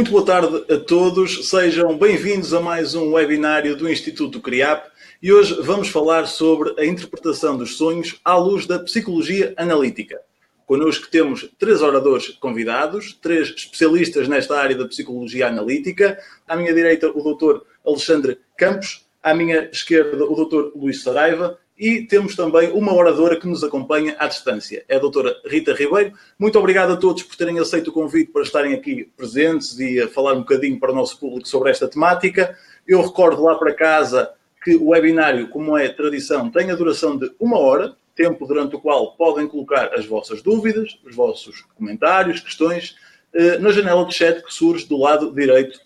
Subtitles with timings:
[0.00, 4.90] Muito boa tarde a todos, sejam bem-vindos a mais um webinário do Instituto CRIAP
[5.22, 10.18] e hoje vamos falar sobre a interpretação dos sonhos à luz da psicologia analítica.
[10.64, 16.18] Connosco temos três oradores convidados, três especialistas nesta área da psicologia analítica.
[16.48, 17.60] À minha direita, o Dr.
[17.86, 20.78] Alexandre Campos, à minha esquerda, o Dr.
[20.78, 25.34] Luís Saraiva e temos também uma oradora que nos acompanha à distância, é a doutora
[25.46, 26.12] Rita Ribeiro.
[26.38, 30.06] Muito obrigado a todos por terem aceito o convite para estarem aqui presentes e a
[30.06, 32.54] falar um bocadinho para o nosso público sobre esta temática.
[32.86, 34.30] Eu recordo lá para casa
[34.62, 38.80] que o webinário, como é tradição, tem a duração de uma hora, tempo durante o
[38.80, 42.94] qual podem colocar as vossas dúvidas, os vossos comentários, questões,
[43.32, 45.80] eh, na janela de chat que surge do lado direito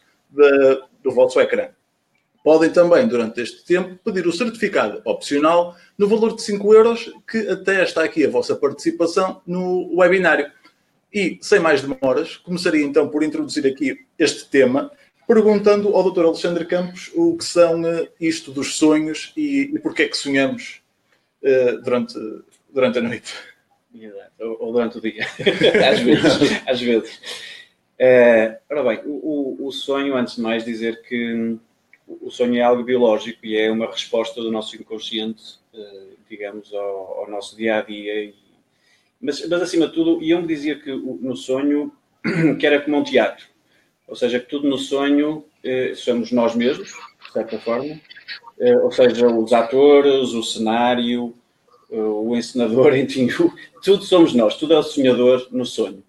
[1.01, 1.69] do vosso ecrã.
[2.45, 7.39] Podem também, durante este tempo, pedir o certificado opcional no valor de 5 euros, que
[7.48, 10.53] até está aqui a vossa participação no webinário.
[11.11, 14.92] E, sem mais demoras, começaria então por introduzir aqui este tema,
[15.27, 16.27] perguntando ao Dr.
[16.27, 20.83] Alexandre Campos o que são uh, isto dos sonhos e, e porque é que sonhamos
[21.42, 22.15] uh, durante,
[22.69, 23.33] durante a noite.
[24.39, 25.25] Ou, ou durante o dia,
[25.91, 26.62] às vezes.
[26.67, 27.17] às vezes.
[27.98, 31.56] Uh, ora bem, o, o sonho, antes de mais dizer que
[32.06, 37.20] o sonho é algo biológico e é uma resposta do nosso inconsciente, eh, digamos, ao,
[37.20, 38.33] ao nosso dia a dia.
[39.20, 41.92] Mas, mas, acima de tudo, Ian dizia que no sonho
[42.58, 43.47] que era como um teatro,
[44.06, 47.98] ou seja, que tudo no sonho eh, somos nós mesmos, de certa forma,
[48.60, 51.34] eh, ou seja, os atores, o cenário,
[51.88, 53.28] o encenador, enfim,
[53.82, 56.03] tudo somos nós, tudo é o sonhador no sonho.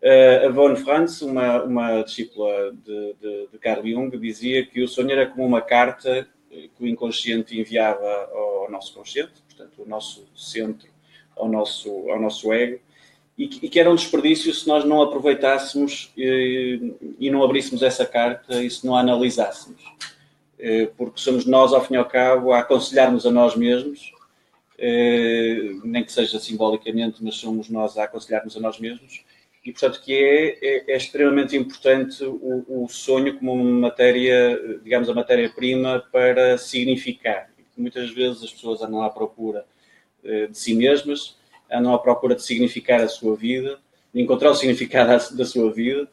[0.00, 4.86] Uh, a Von Franz, uma, uma discípula de, de, de, Carl Jung, dizia que o
[4.86, 10.26] sonho era como uma carta que o inconsciente enviava ao nosso consciente, portanto, o nosso
[10.36, 10.88] centro,
[11.36, 12.80] ao nosso, ao nosso ego,
[13.36, 17.42] e que, e que era um desperdício se nós não aproveitássemos e, eh, e não
[17.42, 19.82] abríssemos essa carta e se não a analisássemos.
[20.96, 24.10] Porque somos nós, ao fim e ao cabo, a aconselharmos a nós mesmos,
[25.84, 29.24] nem que seja simbolicamente, mas somos nós a aconselharmos a nós mesmos,
[29.64, 35.14] e portanto que é, é, é extremamente importante o, o, sonho como matéria, digamos, a
[35.14, 37.50] matéria-prima para significar.
[37.76, 39.64] Muitas vezes as pessoas andam à procura
[40.24, 41.36] eh, de si mesmas,
[41.70, 43.78] andam à procura de significar a sua vida,
[44.12, 46.08] de encontrar o significado da sua vida,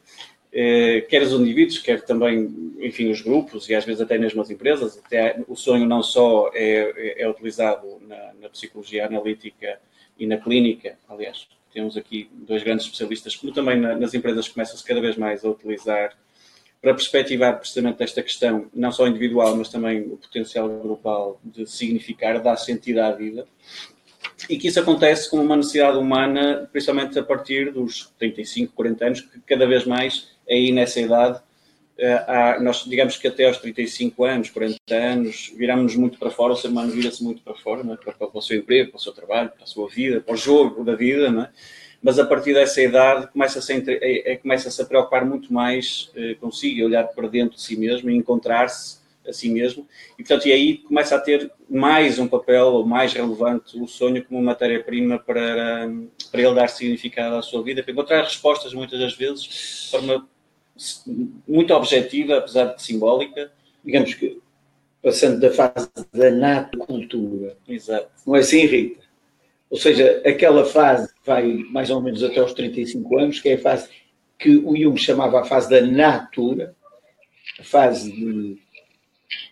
[0.51, 4.50] eh, quer os indivíduos, quer também, enfim, os grupos e às vezes até mesmo as
[4.50, 4.97] empresas.
[4.97, 9.79] Até o sonho não só é, é, é utilizado na, na psicologia analítica
[10.17, 15.02] e na clínica, aliás, temos aqui dois grandes especialistas, como também nas empresas começa-se cada
[15.02, 16.16] vez mais a utilizar
[16.81, 22.41] para perspectivar precisamente esta questão, não só individual, mas também o potencial global de significar,
[22.41, 23.46] dar sentido à vida.
[24.50, 29.22] E que isso acontece com uma necessidade humana, principalmente a partir dos 35, 40 anos,
[29.22, 31.42] que cada vez mais, aí nessa idade,
[32.28, 36.56] há, nós digamos que até aos 35 anos, 40 anos, viramos-nos muito para fora, o
[36.56, 37.95] ser humano vira-se muito para fora, é?
[37.95, 40.38] para, para, o seu emprego, para o seu trabalho, para a sua vida, para o
[40.38, 41.50] jogo da vida, é?
[42.01, 46.35] mas a partir dessa idade começa-se a, é, é, começa a preocupar muito mais eh,
[46.35, 50.51] consigo, olhar para dentro de si mesmo e encontrar-se a si mesmo, e portanto, e
[50.51, 55.89] aí começa a ter mais um papel mais relevante o sonho como matéria-prima para,
[56.31, 60.27] para ele dar significado à sua vida, para encontrar respostas muitas das vezes de forma
[61.47, 63.52] muito objetiva, apesar de simbólica.
[63.84, 64.40] Digamos que
[65.02, 67.56] passando da fase da nato-cultura.
[67.68, 68.09] Exato.
[68.25, 69.06] Não é assim, Rita?
[69.69, 73.53] Ou seja, aquela fase que vai mais ou menos até aos 35 anos, que é
[73.53, 73.90] a fase
[74.40, 76.75] que o Jung chamava a fase da natura,
[77.59, 78.57] a fase de,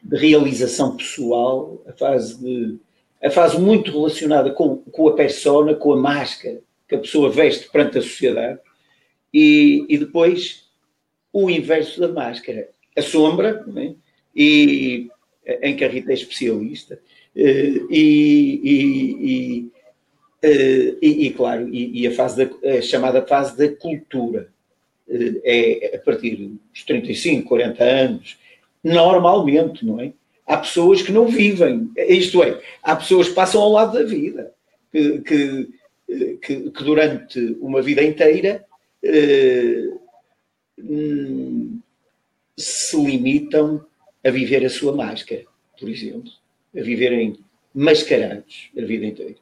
[0.02, 2.80] de realização pessoal, a fase de
[3.24, 6.60] a fase muito relacionada com, com a persona, com a máscara
[6.90, 8.60] que a pessoa veste perante a sociedade,
[9.34, 10.63] e, e depois
[11.34, 13.94] o inverso da máscara, a sombra, é?
[14.36, 15.10] e,
[15.64, 17.00] em que a Rita é especialista,
[17.36, 19.72] eh, e, e,
[20.44, 24.50] eh, e, e claro, e, a, fase da, a chamada fase da cultura,
[25.10, 26.36] eh, é a partir
[26.72, 28.38] dos 35, 40 anos,
[28.84, 30.14] normalmente, não é?
[30.46, 34.52] Há pessoas que não vivem, isto é, há pessoas que passam ao lado da vida,
[34.92, 38.64] que, que, que durante uma vida inteira
[40.78, 41.80] Hum,
[42.58, 43.86] se limitam
[44.24, 45.44] a viver a sua máscara,
[45.80, 46.32] por exemplo,
[46.76, 47.38] a viverem
[47.74, 49.36] mascarados a vida inteira.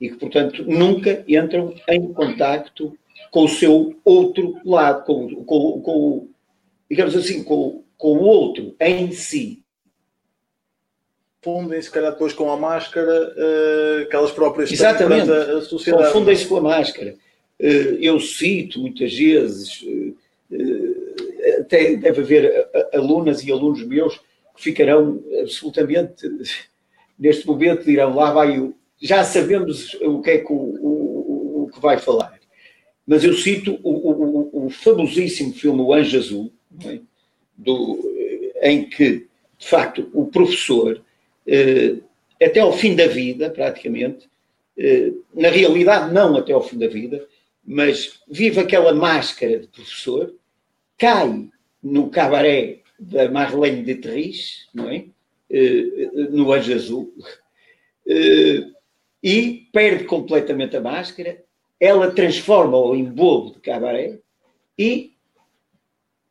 [0.00, 2.96] E que, portanto, nunca entram em contacto
[3.30, 6.28] com o seu outro lado, com, com, com
[6.90, 9.62] digamos assim, com, com o outro em si.
[11.42, 15.30] Confundem, se calhar, depois com a máscara, uh, aquelas próprias Exatamente.
[15.30, 16.06] a sociedade.
[16.06, 17.16] Confundem-se com a máscara.
[17.60, 20.23] Uh, eu cito muitas vezes uh, até
[21.68, 24.18] deve haver alunas e alunos meus
[24.54, 26.28] que ficarão absolutamente,
[27.18, 28.74] neste momento, dirão lá vai o.
[29.00, 32.38] Já sabemos o que é que, o, o, o que vai falar.
[33.06, 36.52] Mas eu cito o, o famosíssimo filme O Anjo Azul,
[36.86, 37.00] é?
[37.56, 38.00] Do,
[38.62, 39.26] em que,
[39.58, 41.00] de facto, o professor,
[41.46, 41.96] eh,
[42.42, 44.28] até ao fim da vida, praticamente,
[44.76, 47.24] eh, na realidade, não até ao fim da vida,
[47.66, 50.34] mas vive aquela máscara de professor,
[50.98, 51.48] cai
[51.82, 55.06] no cabaré da Marlene de Terris, não é?
[55.50, 57.14] Eh, no Anjo Azul,
[59.22, 61.42] e perde completamente a máscara,
[61.80, 64.18] ela transforma-o em bobo de cabaré
[64.78, 65.14] e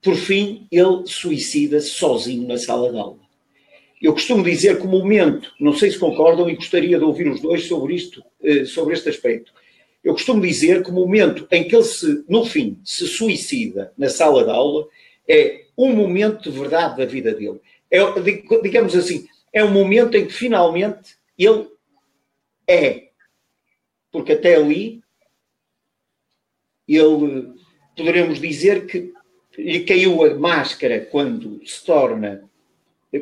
[0.03, 3.19] por fim, ele suicida-se sozinho na sala de aula.
[4.01, 7.39] Eu costumo dizer que o momento, não sei se concordam e gostaria de ouvir os
[7.39, 9.53] dois sobre isto, eh, sobre este aspecto.
[10.03, 14.09] Eu costumo dizer que o momento em que ele se, no fim, se suicida na
[14.09, 14.87] sala de aula
[15.27, 17.61] é um momento de verdade da vida dele.
[17.89, 17.99] É,
[18.61, 21.67] digamos assim, é um momento em que finalmente ele
[22.67, 23.09] é.
[24.11, 25.01] Porque até ali
[26.87, 27.53] ele
[27.95, 29.13] poderemos dizer que
[29.57, 32.43] lhe caiu a máscara quando se torna,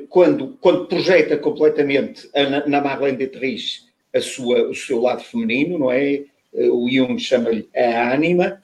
[0.10, 5.92] quando, quando projeta completamente a, na Marlene Dietrich a sua, o seu lado feminino, não
[5.92, 6.25] é?
[6.53, 8.59] O Jung chama-lhe a ânima,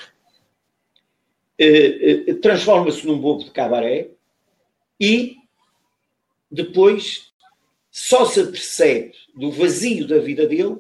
[1.57, 4.10] eh, eh, transforma-se num bobo de cabaré
[5.00, 5.38] e
[6.51, 7.31] depois
[7.89, 10.78] só se percebe do vazio da vida dele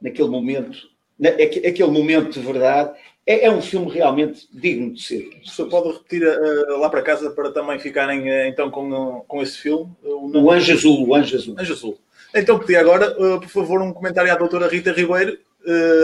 [0.00, 0.88] naquele momento,
[1.18, 2.96] naquele momento de verdade,
[3.26, 5.28] é, é, um filme realmente digno de ser.
[5.44, 9.58] Se pode repetir uh, lá para casa para também ficarem uh, então com, com esse
[9.58, 9.92] filme?
[10.02, 11.56] Uh, o, o Anjo Azul, o Anjo Azul.
[11.58, 11.98] Anjo Azul.
[12.34, 15.38] Então pedi agora, por favor, um comentário à doutora Rita Ribeiro,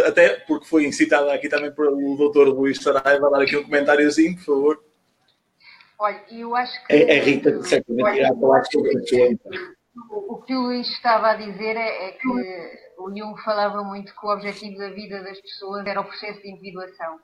[0.06, 4.36] até porque foi incitada aqui também pelo doutor Luís Saraiva, a dar aqui um comentáriozinho,
[4.36, 4.84] por favor.
[5.98, 6.92] Olha, eu acho que...
[6.92, 9.38] É, é Rita certamente irá falar sobre isso.
[10.10, 12.28] O, o que o Luís estava a dizer é, é que
[12.98, 16.50] o Jung falava muito que o objetivo da vida das pessoas era o processo de
[16.50, 17.20] individuação.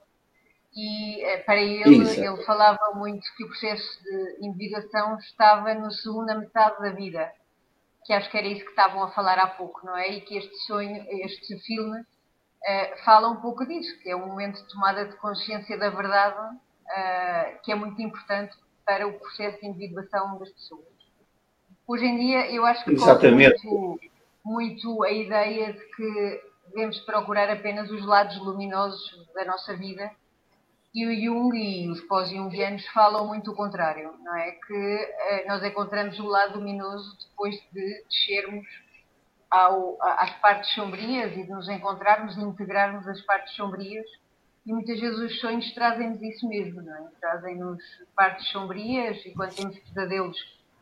[0.77, 2.21] E eh, para ele, Isso.
[2.21, 7.33] ele falava muito que o processo de individuação estava na segunda metade da vida.
[8.05, 10.09] Que acho que era isso que estavam a falar há pouco, não é?
[10.09, 12.05] E que este sonho, este filme,
[12.63, 16.57] uh, fala um pouco disso, que é um momento de tomada de consciência da verdade
[16.57, 20.87] uh, que é muito importante para o processo de individuação das pessoas.
[21.87, 23.67] Hoje em dia, eu acho que Exatamente.
[23.67, 24.01] muito
[24.45, 30.11] muito a ideia de que devemos procurar apenas os lados luminosos da nossa vida.
[30.95, 34.53] E o Jung e os pós-jungianos falam muito o contrário, não é?
[34.53, 38.67] Que eh, nós encontramos o lado luminoso depois de descermos
[39.51, 44.07] ao, às partes sombrias e de nos encontrarmos e integrarmos as partes sombrias.
[44.67, 47.09] E muitas vezes os sonhos trazem-nos isso mesmo, não é?
[47.21, 47.83] Trazem-nos
[48.15, 50.37] partes sombrias e quando temos pesadelos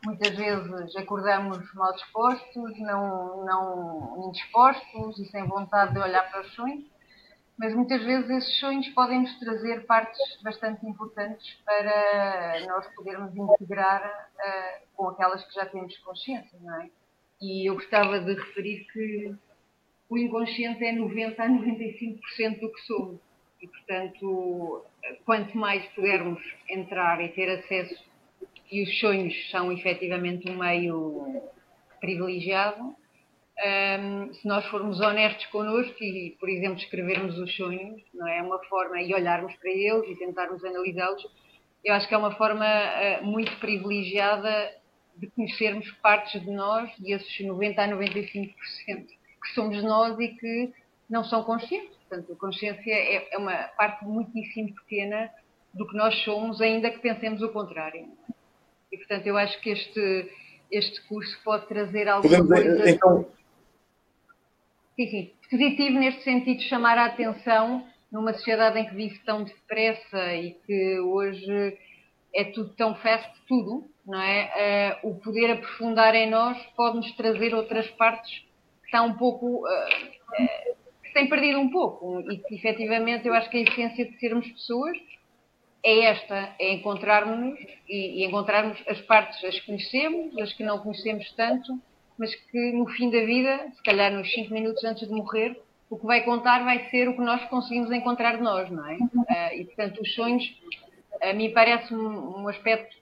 [0.07, 6.55] Muitas vezes acordamos mal dispostos, não, não indispostos e sem vontade de olhar para os
[6.55, 6.85] sonhos,
[7.59, 14.05] mas muitas vezes esses sonhos podem nos trazer partes bastante importantes para nós podermos integrar
[14.05, 16.89] uh, com aquelas que já temos consciência, não é?
[17.41, 19.35] E eu gostava de referir que
[20.09, 23.21] o inconsciente é 90 a 95% do que somos.
[23.61, 24.85] E, portanto,
[25.25, 28.05] quanto mais pudermos entrar e ter acesso
[28.71, 31.43] e os sonhos são efetivamente um meio
[32.00, 32.95] privilegiado.
[33.59, 38.62] Um, se nós formos honestos connosco e, por exemplo, escrevermos os sonhos, não é uma
[38.64, 41.26] forma e olharmos para eles e tentarmos analisá-los,
[41.83, 44.75] eu acho que é uma forma uh, muito privilegiada
[45.16, 48.52] de conhecermos partes de nós, e esses 90 a 95%
[48.87, 50.73] que somos nós e que
[51.08, 51.96] não são conscientes.
[52.08, 55.30] Portanto, a consciência é, é uma parte muitíssimo pequena
[55.73, 58.08] do que nós somos, ainda que pensemos o contrário.
[58.90, 60.30] E, portanto, eu acho que este,
[60.70, 62.90] este curso pode trazer alguma Podemos, coisa...
[62.90, 63.28] Então...
[64.96, 65.32] Sim, sim.
[65.50, 70.99] Positivo neste sentido chamar a atenção numa sociedade em que vive tão depressa e que
[71.00, 71.78] hoje
[72.35, 74.99] é tudo tão fast, tudo, não é?
[75.03, 78.39] Uh, o poder aprofundar em nós pode-nos trazer outras partes
[78.81, 79.67] que estão um pouco...
[79.67, 84.05] Uh, uh, que têm perdido um pouco e que efetivamente eu acho que a essência
[84.05, 84.97] de sermos pessoas
[85.85, 87.59] é esta, é encontrarmos-nos
[87.89, 91.81] e, e, encontrarmos as partes, as que conhecemos, as que não conhecemos tanto,
[92.19, 95.57] mas que no fim da vida, se calhar nos 5 minutos antes de morrer,
[95.89, 98.97] o que vai contar vai ser o que nós conseguimos encontrar de nós, não é?
[98.97, 100.43] Uh, e portanto, os sonhos,
[101.23, 102.96] a mim parece um, um, aspecto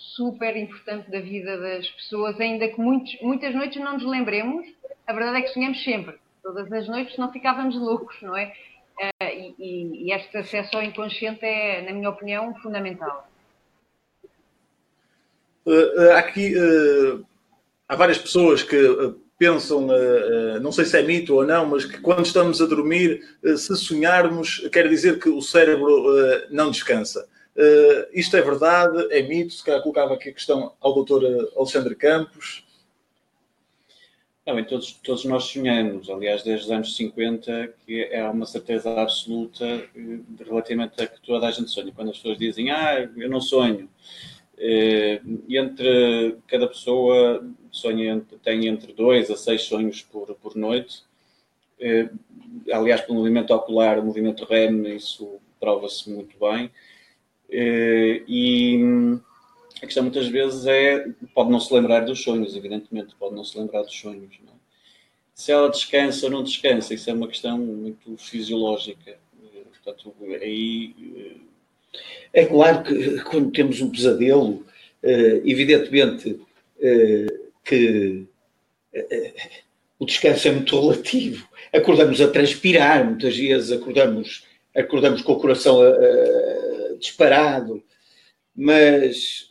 [0.00, 4.66] super importante da vida das pessoas, ainda que muitos, muitas noites não nos lembremos,
[5.06, 6.16] a verdade é que sonhamos sempre.
[6.42, 8.52] Todas as noites não ficávamos loucos, não é?
[8.98, 9.24] Uh,
[9.58, 13.28] e, e, este acesso ao inconsciente é, na minha opinião, fundamental.
[15.66, 17.24] Uh, aqui uh,
[17.86, 18.76] há várias pessoas que
[19.38, 19.88] pensam,
[20.60, 23.22] não sei se é mito ou não, mas que quando estamos a dormir,
[23.56, 26.04] se sonharmos, quer dizer que o cérebro
[26.50, 27.26] não descansa.
[28.12, 29.06] Isto é verdade?
[29.10, 29.52] É mito?
[29.52, 31.22] Se calhar colocava aqui a questão ao doutor
[31.56, 32.64] Alexandre Campos.
[34.46, 39.64] Não, todos, todos nós sonhamos, aliás, desde os anos 50, que é uma certeza absoluta
[40.44, 41.92] relativamente a que toda a gente sonha.
[41.92, 43.88] Quando as pessoas dizem, ah, eu não sonho,
[44.58, 51.02] eh, entre cada pessoa sonha, tem entre dois a seis sonhos por, por noite.
[51.78, 52.10] Eh,
[52.72, 56.70] aliás, pelo movimento ocular, o movimento REM, isso prova-se muito bem.
[57.50, 58.80] Eh, e
[59.82, 63.58] a questão muitas vezes é, pode não se lembrar dos sonhos, evidentemente, pode não se
[63.58, 64.30] lembrar dos sonhos.
[64.34, 64.50] É?
[65.34, 69.18] Se ela descansa ou não descansa, isso é uma questão muito fisiológica.
[69.82, 71.40] Portanto, aí
[72.32, 74.64] é claro que quando temos um pesadelo,
[75.02, 76.38] eh, evidentemente
[76.80, 77.26] eh,
[77.64, 78.26] que
[78.92, 79.32] eh,
[79.98, 81.48] o descanso é muito relativo.
[81.72, 84.44] Acordamos a transpirar, muitas vezes acordamos,
[84.76, 85.80] acordamos com o coração
[87.00, 87.82] disparado,
[88.54, 89.48] mas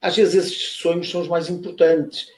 [0.00, 2.28] às vezes esses sonhos são os mais importantes.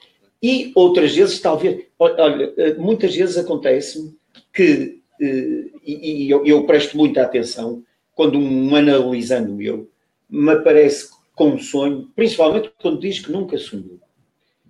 [0.41, 4.15] E outras vezes, talvez, olha, muitas vezes acontece-me
[4.53, 9.89] que e, e eu, eu, presto muita atenção quando um analisando meu
[10.29, 13.99] me aparece com um sonho, principalmente quando diz que nunca sonhou.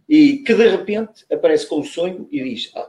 [0.07, 2.87] E que de repente aparece com um sonho e diz: ah,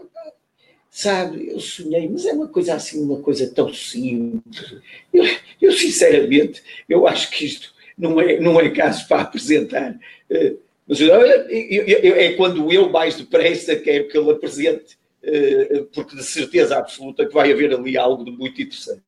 [0.99, 4.83] Sabe, eu sonhei, mas é uma coisa assim, uma coisa tão simples.
[5.14, 5.25] Eu,
[5.62, 9.97] eu sinceramente, eu acho que isto não é, não é caso para apresentar.
[10.28, 10.57] Eh,
[10.88, 16.25] mas eu, eu, é quando eu mais depressa quero que ele apresente eh, porque de
[16.25, 19.05] certeza absoluta que vai haver ali algo de muito interessante.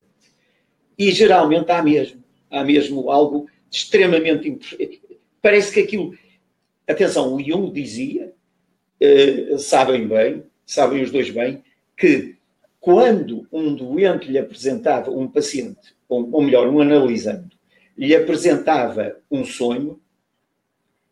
[0.97, 5.01] E geralmente há mesmo, há mesmo algo extremamente importante.
[5.41, 6.17] Parece que aquilo.
[6.87, 8.31] Atenção, o Jung dizia,
[8.97, 11.61] eh, sabem bem, sabem os dois bem,
[12.01, 12.35] que
[12.79, 17.51] quando um doente lhe apresentava, um paciente, ou, ou melhor, um analisando,
[17.95, 20.01] lhe apresentava um sonho,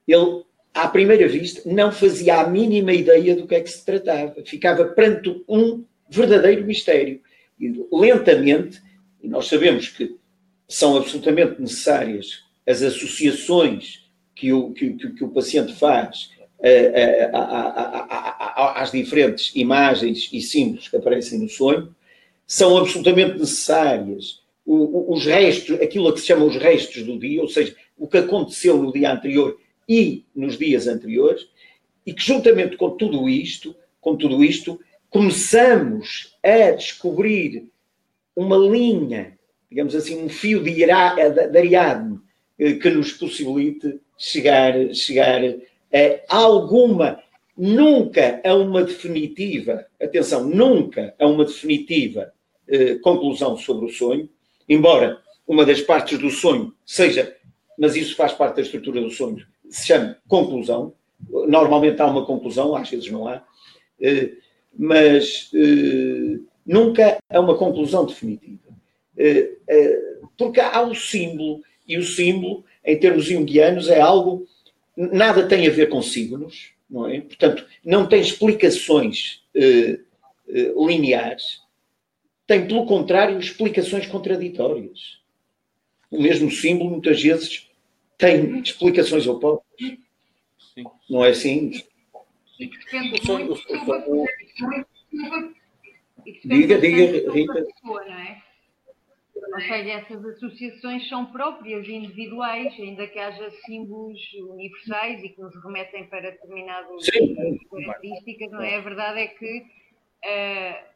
[0.08, 0.44] ele
[0.74, 4.36] à primeira vista, não fazia a mínima ideia do que é que se tratava.
[4.44, 7.22] Ficava perante um verdadeiro mistério.
[7.60, 8.82] E lentamente,
[9.22, 10.18] e nós sabemos que
[10.68, 16.32] são absolutamente necessárias as associações que o, que, que o paciente faz
[16.64, 21.94] a, a, a, às diferentes imagens e símbolos que aparecem no sonho,
[22.46, 24.42] são absolutamente necessárias.
[24.66, 28.18] Os restos, aquilo a que se chama os restos do dia, ou seja, o que
[28.18, 31.48] aconteceu no dia anterior e nos dias anteriores,
[32.06, 37.68] e que juntamente com tudo isto, com tudo isto, começamos a descobrir
[38.36, 39.38] uma linha,
[39.70, 42.20] digamos assim, um fio de, Ariadne
[42.58, 45.42] eh, que nos possibilite chegar, chegar
[46.30, 47.20] a alguma,
[47.60, 52.32] nunca a uma definitiva, atenção, nunca a uma definitiva
[52.66, 54.30] eh, conclusão sobre o sonho,
[54.68, 57.36] embora uma das partes do sonho seja,
[57.78, 60.94] mas isso faz parte da estrutura do sonho, se chama conclusão.
[61.30, 63.44] Normalmente há uma conclusão, às vezes não há,
[64.00, 64.32] eh,
[64.74, 68.70] mas eh, nunca há uma conclusão definitiva.
[69.18, 69.50] Eh,
[70.38, 74.48] porque há o símbolo, e o símbolo, em termos junguianos, é algo.
[74.96, 77.22] Nada tem a ver com signos, não é?
[77.22, 79.44] Portanto, não tem explicações
[80.48, 81.62] lineares,
[82.48, 85.20] tem, pelo contrário, explicações contraditórias.
[86.10, 87.70] O mesmo símbolo, muitas vezes,
[88.18, 89.68] tem explicações opostas.
[90.74, 90.84] Sim.
[91.10, 91.84] Não é assim?
[96.44, 97.68] Diga, diga, Rita.
[99.52, 104.20] Ou seja, essas associações são próprias individuais, ainda que haja símbolos
[104.52, 107.10] universais e que nos remetem para determinadas
[107.70, 108.76] características, não é?
[108.76, 109.60] A verdade é que
[110.26, 110.90] uh,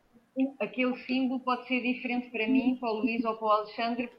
[0.59, 4.09] aquele símbolo pode ser diferente para mim, para o Luís ou para o Alexandre,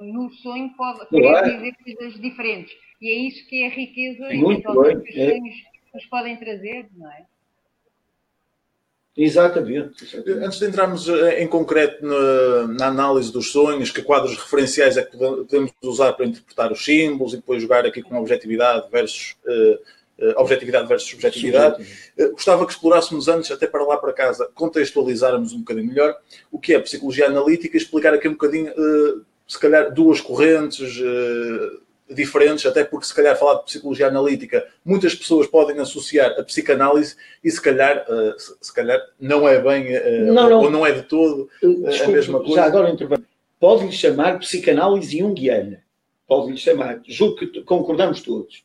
[0.00, 2.72] no sonho pode querer dizer coisas diferentes.
[3.00, 5.30] E é isso que é a riqueza e que os é.
[5.30, 5.54] sonhos
[5.92, 7.26] nos podem trazer, não é?
[9.16, 10.44] Exatamente, exatamente.
[10.44, 15.04] Antes de entrarmos eh, em concreto na, na, análise dos sonhos, que quadros referenciais é
[15.04, 19.74] que podemos usar para interpretar os símbolos e depois jogar aqui com objetividade versus uh,
[20.26, 21.80] uh, objetividade versus subjetividade.
[22.18, 26.16] Uh, gostava que explorássemos antes, até para lá para casa, contextualizarmos um bocadinho melhor
[26.50, 28.72] o que é psicologia analítica e explicar aqui um bocadinho,
[29.46, 31.00] se calhar, duas correntes
[32.10, 37.16] diferentes, até porque se calhar falar de psicologia analítica, muitas pessoas podem associar a psicanálise
[37.42, 38.04] e se calhar,
[38.60, 39.86] se calhar não é bem,
[40.26, 40.60] não, não.
[40.60, 42.54] ou não é de todo Desculpe, a mesma coisa.
[42.54, 42.94] Já agora
[43.58, 45.84] Pode-lhe chamar psicanálise junguiana
[46.26, 47.00] pode-lhe chamar.
[47.06, 48.64] Julgo que concordamos todos.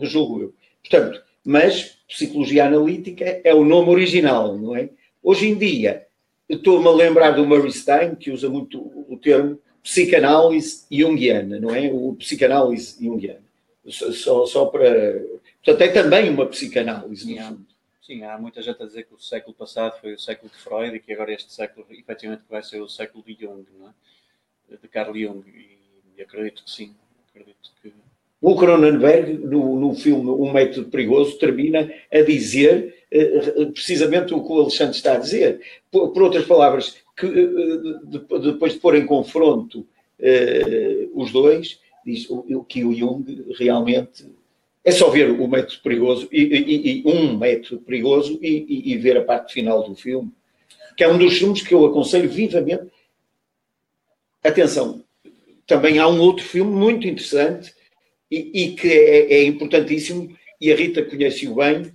[0.00, 0.54] Julgo eu.
[0.80, 4.90] Portanto, mas psicologia analítica é o nome original, não é?
[5.22, 6.06] Hoje em dia,
[6.48, 8.78] estou-me a lembrar do Murray Stein, que usa muito
[9.08, 11.90] o termo psicanálise junguiana, não é?
[11.90, 13.42] O psicanálise junguiana.
[13.88, 15.24] Só, só para.
[15.64, 17.66] Portanto, é também uma psicanálise, no fundo.
[18.04, 20.96] Sim, há muita gente a dizer que o século passado foi o século de Freud
[20.96, 24.76] e que agora este século, efetivamente, vai ser o século de Jung, não é?
[24.76, 25.44] De Carl Jung.
[25.48, 25.78] E,
[26.18, 26.94] e acredito que sim.
[27.30, 27.92] Acredito que...
[28.40, 34.52] O Cronenberg, no, no filme Um Método Perigoso, termina a dizer uh, precisamente o que
[34.52, 35.60] o Alexandre está a dizer.
[35.88, 41.78] Por, por outras palavras, que uh, de, depois de pôr em confronto uh, os dois,
[42.04, 42.26] diz
[42.68, 43.24] que o Jung
[43.56, 44.26] realmente
[44.84, 49.16] é só ver o método perigoso e, e, e um método perigoso e, e, ver
[49.16, 50.32] a parte final do filme,
[50.96, 52.90] que é um dos filmes que eu aconselho vivamente.
[54.42, 55.04] Atenção,
[55.64, 57.72] também há um outro filme muito interessante
[58.28, 61.92] e, que é, é, importantíssimo, e a Rita conhece-o bem,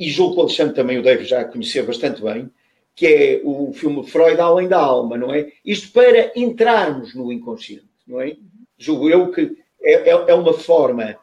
[0.00, 2.48] e julgo que Alexandre também o deve já conhecer bastante bem,
[2.94, 5.50] que é o filme Freud Além da Alma, não é?
[5.64, 8.36] Isto para entrarmos no inconsciente, não é?
[8.76, 11.16] Julgo eu que é, é, é uma forma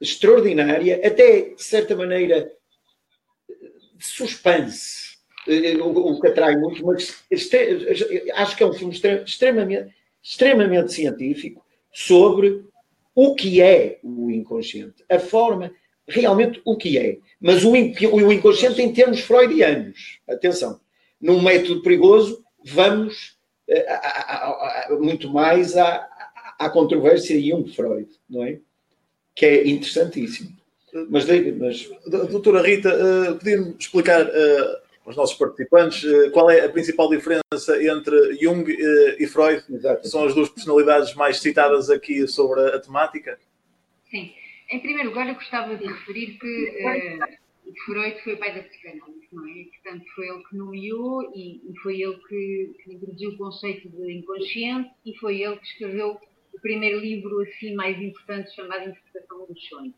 [0.00, 2.50] extraordinária, até de certa maneira
[3.98, 5.16] suspense,
[5.46, 7.24] eh, o, o que atrai muito, mas
[8.34, 8.94] acho que é um filme
[9.24, 12.64] extremamente, extremamente científico sobre
[13.14, 15.72] o que é o inconsciente, a forma,
[16.06, 17.18] realmente o que é.
[17.40, 20.80] Mas o, o inconsciente em termos freudianos, atenção,
[21.24, 26.06] num método perigoso, vamos uh, a, a, a, muito mais à,
[26.58, 28.58] à controvérsia Jung-Freud, não é?
[29.34, 30.54] que é interessantíssimo.
[31.10, 31.24] Mas,
[31.58, 31.90] mas...
[32.06, 37.82] Doutora Rita, uh, podia-me explicar uh, aos nossos participantes uh, qual é a principal diferença
[37.82, 39.64] entre Jung uh, e Freud?
[39.70, 40.06] Exato.
[40.06, 43.38] São as duas personalidades mais citadas aqui sobre a, a, temática?
[44.10, 44.32] Sim.
[44.70, 47.36] Em primeiro lugar, eu gostava de referir que
[47.84, 49.64] Freud foi o pai da psicanálise, não é?
[49.64, 54.12] Portanto, foi ele que nomeou e, e foi ele que, que introduziu o conceito de
[54.12, 56.20] inconsciente e foi ele que escreveu
[56.52, 59.96] o primeiro livro assim mais importante chamado Interpretação dos Sonhos.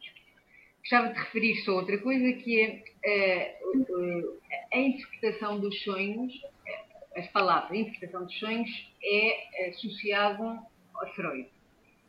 [0.81, 2.61] Gostava de referir só outra coisa que
[3.05, 4.41] é uh,
[4.73, 6.33] a interpretação dos sonhos,
[6.65, 8.71] eh, as palavras interpretação dos sonhos
[9.03, 11.49] é associado a Freud.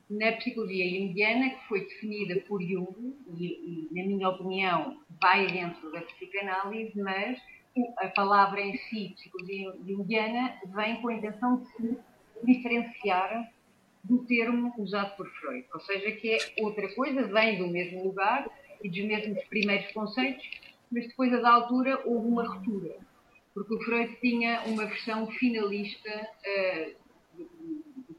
[0.10, 5.91] Na psicologia junguiana, que foi definida por Jung, e, e na minha opinião vai dentro
[5.91, 7.38] da psicanálise, mas
[7.98, 11.98] a palavra em si, psicologia junguiana, vem com a intenção de se
[12.43, 13.52] diferenciar
[14.04, 18.50] do termo usado por Freud, ou seja, que é outra coisa, vem do mesmo lugar
[18.82, 20.50] e dos mesmos primeiros conceitos,
[20.89, 22.96] mas depois, a da altura, houve uma ruptura,
[23.54, 26.96] porque o Freud tinha uma versão finalista uh,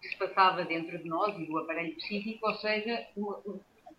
[0.00, 3.40] que se passava dentro de nós e do aparelho psíquico, ou seja, uma,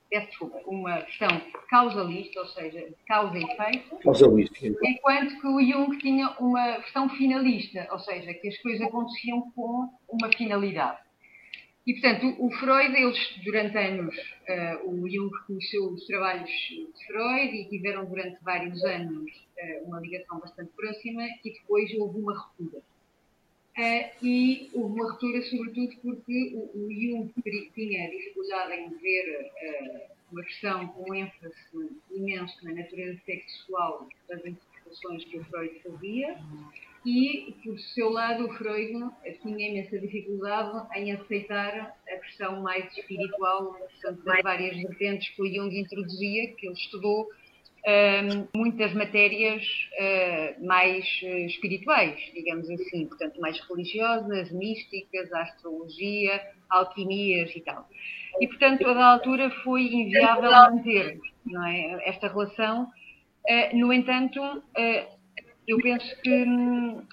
[0.09, 4.67] peço desculpa, uma versão causalista, ou seja, causa e efeito, causalista.
[4.83, 9.89] enquanto que o Jung tinha uma versão finalista, ou seja, que as coisas aconteciam com
[10.09, 10.99] uma finalidade.
[11.85, 17.55] E, portanto, o Freud, eles, durante anos, uh, o Jung conheceu os trabalhos de Freud
[17.55, 22.83] e tiveram durante vários anos uh, uma ligação bastante próxima e depois houve uma ruptura.
[23.77, 27.31] Uh, e houve uma ruptura, sobretudo, porque o, o Jung
[27.73, 29.49] tinha dificuldade em ver
[30.31, 31.55] uma questão com ênfase
[32.11, 36.37] imenso na natureza sexual das interpretações que o Freud fazia
[37.05, 38.91] e, por seu lado, o Freud
[39.41, 45.47] tinha imensa dificuldade em aceitar a versão mais espiritual, portanto, das várias vertentes que o
[45.47, 47.29] Jung introduzia, que ele estudou
[48.53, 49.63] muitas matérias
[49.93, 57.87] uh, mais uh, espirituais, digamos assim, portanto, mais religiosas, místicas, astrologia, alquimias e tal.
[58.39, 61.19] E, portanto, a altura foi inviável manter
[61.67, 62.83] é, esta relação.
[62.83, 64.39] Uh, no entanto,
[65.67, 67.07] eu penso que, hum,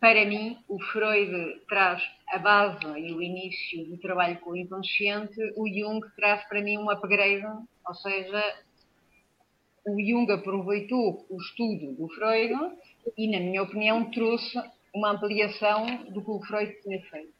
[0.00, 2.02] para mim, o Freud traz
[2.32, 6.78] a base e o início do trabalho com o inconsciente, o Jung traz para mim
[6.78, 7.44] um upgrade,
[7.86, 8.42] ou seja,
[9.86, 12.54] o Jung aproveitou o estudo do Freud
[13.16, 14.58] e, na minha opinião, trouxe
[14.94, 17.32] uma ampliação do que o Freud tinha feito.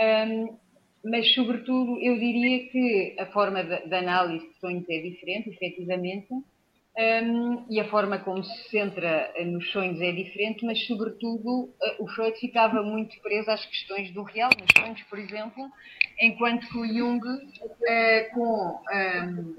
[0.00, 0.58] Um,
[1.04, 7.66] mas, sobretudo, eu diria que a forma de análise de sonhos é diferente, efetivamente, um,
[7.68, 12.38] e a forma como se centra nos sonhos é diferente, mas, sobretudo, uh, o Freud
[12.38, 15.70] ficava muito preso às questões do real, nos sonhos, por exemplo,
[16.20, 19.56] enquanto que o Jung, uh, com um,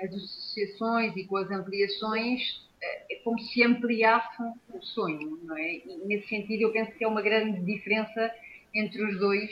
[0.00, 2.42] as associações e com as ampliações,
[2.82, 4.42] uh, é como se ampliasse
[4.72, 5.76] o sonho, não é?
[5.76, 8.32] E, nesse sentido, eu penso que é uma grande diferença
[8.74, 9.50] entre os dois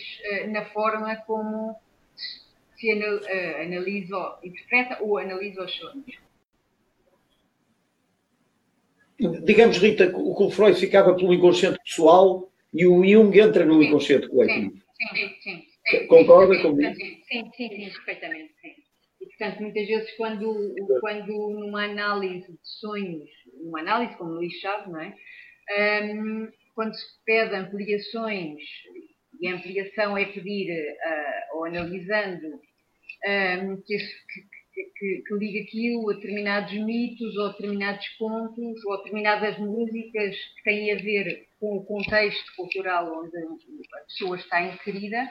[0.50, 1.74] na forma como
[2.76, 6.18] se analisa, interpreta ou analisa os sonhos.
[9.44, 14.28] Digamos, Rita, que o Freud ficava pelo inconsciente pessoal e o Jung entra no inconsciente
[14.28, 14.72] coletivo.
[14.72, 15.73] Sim, sim, sim.
[15.88, 16.06] Sim.
[16.06, 16.94] Concorda comigo?
[16.94, 18.54] Sim, sim, sim, perfeitamente.
[18.60, 18.74] Sim.
[19.20, 23.30] E, portanto, muitas vezes, quando, quando numa análise de sonhos,
[23.62, 25.14] numa análise como Luís Chaves, não é?
[26.04, 28.60] Um, quando se pede ampliações,
[29.40, 36.10] e a ampliação é pedir, uh, ou analisando, um, que, que, que, que liga aquilo
[36.10, 41.84] a determinados mitos, ou determinados contos, ou determinadas músicas que têm a ver com o
[41.84, 45.28] contexto cultural onde a pessoa está inserida,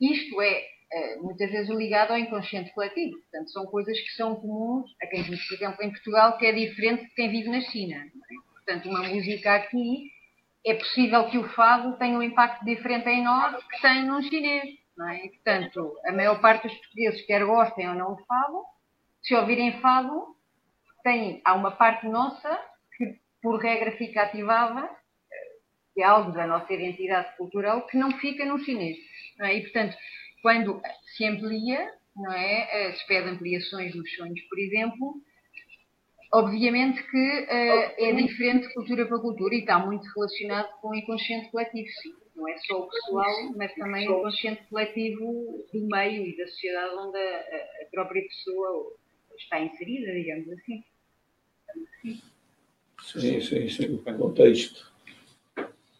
[0.00, 3.18] isto é eh, muitas vezes ligado ao inconsciente coletivo.
[3.18, 6.52] Portanto, são coisas que são comuns a quem vive, por exemplo, em Portugal, que é
[6.52, 7.96] diferente de quem vive na China.
[7.96, 8.10] É?
[8.54, 10.10] Portanto, uma música aqui,
[10.64, 14.78] é possível que o fado tenha um impacto diferente em nós que tem num chinês.
[14.96, 15.26] Não é?
[15.26, 18.64] E, portanto, a maior parte dos portugueses, quer gostem ou não de fado,
[19.22, 20.36] se ouvirem fado,
[21.02, 22.58] tem, há uma parte nossa
[22.96, 24.88] que, por regra, fica ativada,
[26.00, 28.96] é algo da nossa identidade cultural, que não fica no chinês.
[29.38, 29.56] Não é?
[29.56, 29.96] E, portanto,
[30.42, 30.80] quando
[31.16, 32.68] se amplia, não é?
[32.70, 35.22] Eh, se pede ampliações nos sonhos, por exemplo,
[36.32, 40.94] obviamente que uh, é diferente de cultura para cultura e está muito relacionado com o
[40.94, 42.14] inconsciente coletivo, sim.
[42.34, 46.94] Não é só o pessoal, mas também o inconsciente coletivo do meio e da sociedade
[46.94, 47.40] onde a,
[47.82, 48.94] a própria pessoa
[49.38, 50.84] está inserida, digamos assim.
[53.02, 54.92] Sim, sim, sim, o contexto.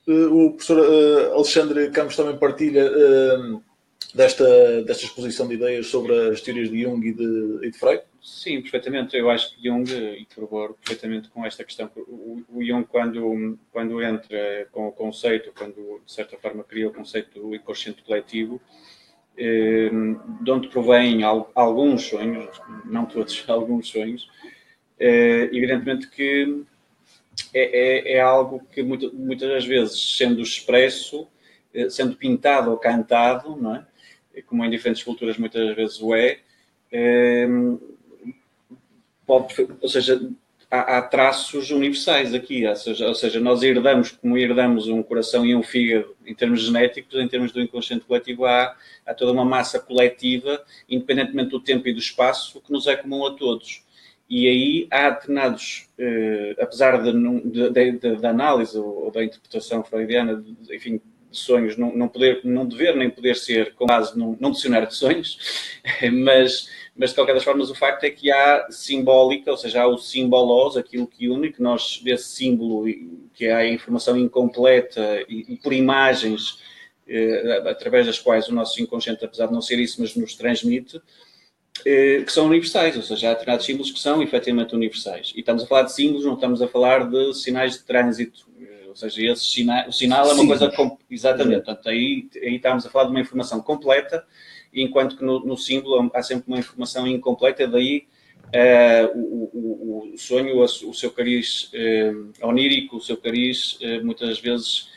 [0.06, 2.90] Uh, o professor uh, Alexandre Campos também partilha
[4.14, 8.02] desta, desta exposição de ideias sobre as teorias de Jung e de, e de Freud?
[8.22, 9.16] Sim, perfeitamente.
[9.16, 14.02] Eu acho que Jung, e corroboro perfeitamente com esta questão, o, o Jung, quando, quando
[14.02, 18.60] entra com o conceito, quando de certa forma cria o conceito do inconsciente coletivo,
[19.38, 19.90] eh,
[20.40, 24.28] de onde provém alguns sonhos, não todos, alguns sonhos,
[24.98, 26.64] eh, evidentemente que
[27.52, 31.26] é, é, é algo que muitas, muitas vezes, sendo expresso,
[31.74, 33.86] eh, sendo pintado ou cantado, não é?
[34.46, 36.40] como em diferentes culturas muitas vezes o é,
[36.92, 37.78] ehm,
[39.26, 40.20] pode, ou seja,
[40.70, 45.44] há, há, traços universais aqui, ou seja, ou seja, nós herdamos, como herdamos um coração
[45.44, 49.44] e um fígado em termos genéticos, em termos do inconsciente coletivo, há, há toda uma
[49.44, 53.85] massa coletiva, independentemente do tempo e do espaço, que nos é comum a todos.
[54.28, 59.84] E aí há determinados, eh, apesar da de, de, de, de, análise ou, da interpretação
[59.84, 64.50] freudiana, enfim, sonhos não, não, poder, não dever nem poder ser com base num, num
[64.50, 65.38] dicionário de sonhos,
[66.12, 69.86] mas, mas de qualquer das formas o facto é que há simbólica, ou seja, há
[69.86, 72.84] o simbolos, aquilo que une, que nós, desse símbolo,
[73.32, 76.60] que é a informação incompleta e, e por imagens,
[77.06, 81.00] eh, através das quais o nosso inconsciente, apesar de não ser isso, mas nos transmite,
[81.82, 85.32] que são universais, ou seja, há determinados símbolos que são efetivamente universais.
[85.34, 88.46] E estamos a falar de símbolos, não estamos a falar de sinais de trânsito
[88.96, 90.46] ou seja, esse sinal, o sinal é uma Sim.
[90.46, 90.72] coisa.
[91.10, 91.64] Exatamente.
[91.64, 94.24] Portanto, aí, aí estamos a falar de uma informação completa,
[94.72, 98.06] enquanto que no, no símbolo há sempre uma informação incompleta, daí
[98.46, 104.38] uh, o, o, o, sonho, o seu cariz uh, onírico, o seu cariz, uh, muitas
[104.38, 104.88] vezes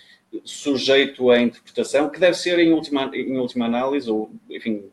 [0.46, 4.86] sujeito à interpretação, que deve ser, em última, em última análise, ou, enfim,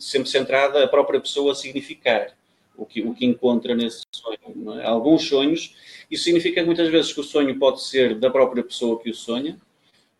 [0.00, 2.28] sempre centrada a própria pessoa a significar
[2.76, 4.80] o que, o que encontra nesse sonho.
[4.80, 4.86] É?
[4.86, 5.74] Alguns sonhos
[6.10, 9.58] isso significa muitas vezes que o sonho pode ser da própria pessoa que o sonha,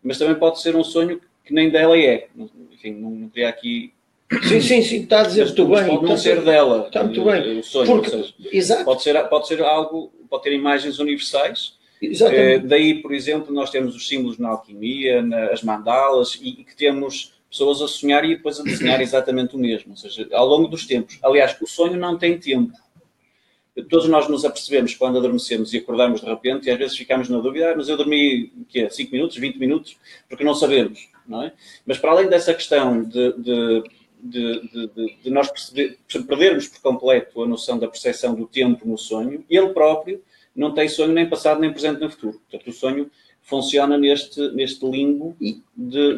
[0.03, 2.27] mas também pode ser um sonho que nem dela é.
[2.71, 3.93] Enfim, não queria aqui.
[4.47, 5.87] Sim, sim, sim, está a dizer muito bem.
[5.87, 6.87] Pode não ser dela.
[6.87, 7.59] Está muito bem.
[7.59, 8.83] O sonho, Porque, seja, exato.
[8.83, 11.75] Pode ser, pode ser algo, pode ter imagens universais.
[12.01, 12.41] Exatamente.
[12.41, 16.75] Eh, daí, por exemplo, nós temos os símbolos na alquimia, nas mandalas, e, e que
[16.75, 19.91] temos pessoas a sonhar e depois a desenhar exatamente o mesmo.
[19.91, 21.17] Ou seja, ao longo dos tempos.
[21.23, 22.73] Aliás, o sonho não tem tempo
[23.83, 27.39] todos nós nos apercebemos quando adormecemos e acordamos de repente e às vezes ficamos na
[27.39, 29.97] dúvida, ah, mas eu dormi que 5 minutos, 20 minutos,
[30.29, 31.51] porque não sabemos, não é?
[31.85, 33.83] Mas para além dessa questão de, de,
[34.23, 39.43] de, de nós perceber, perdermos por completo a noção da percepção do tempo no sonho,
[39.49, 40.23] ele próprio
[40.55, 42.39] não tem sonho nem passado, nem presente, nem futuro.
[42.49, 43.11] Portanto, o sonho
[43.45, 45.37] funciona neste, neste limbo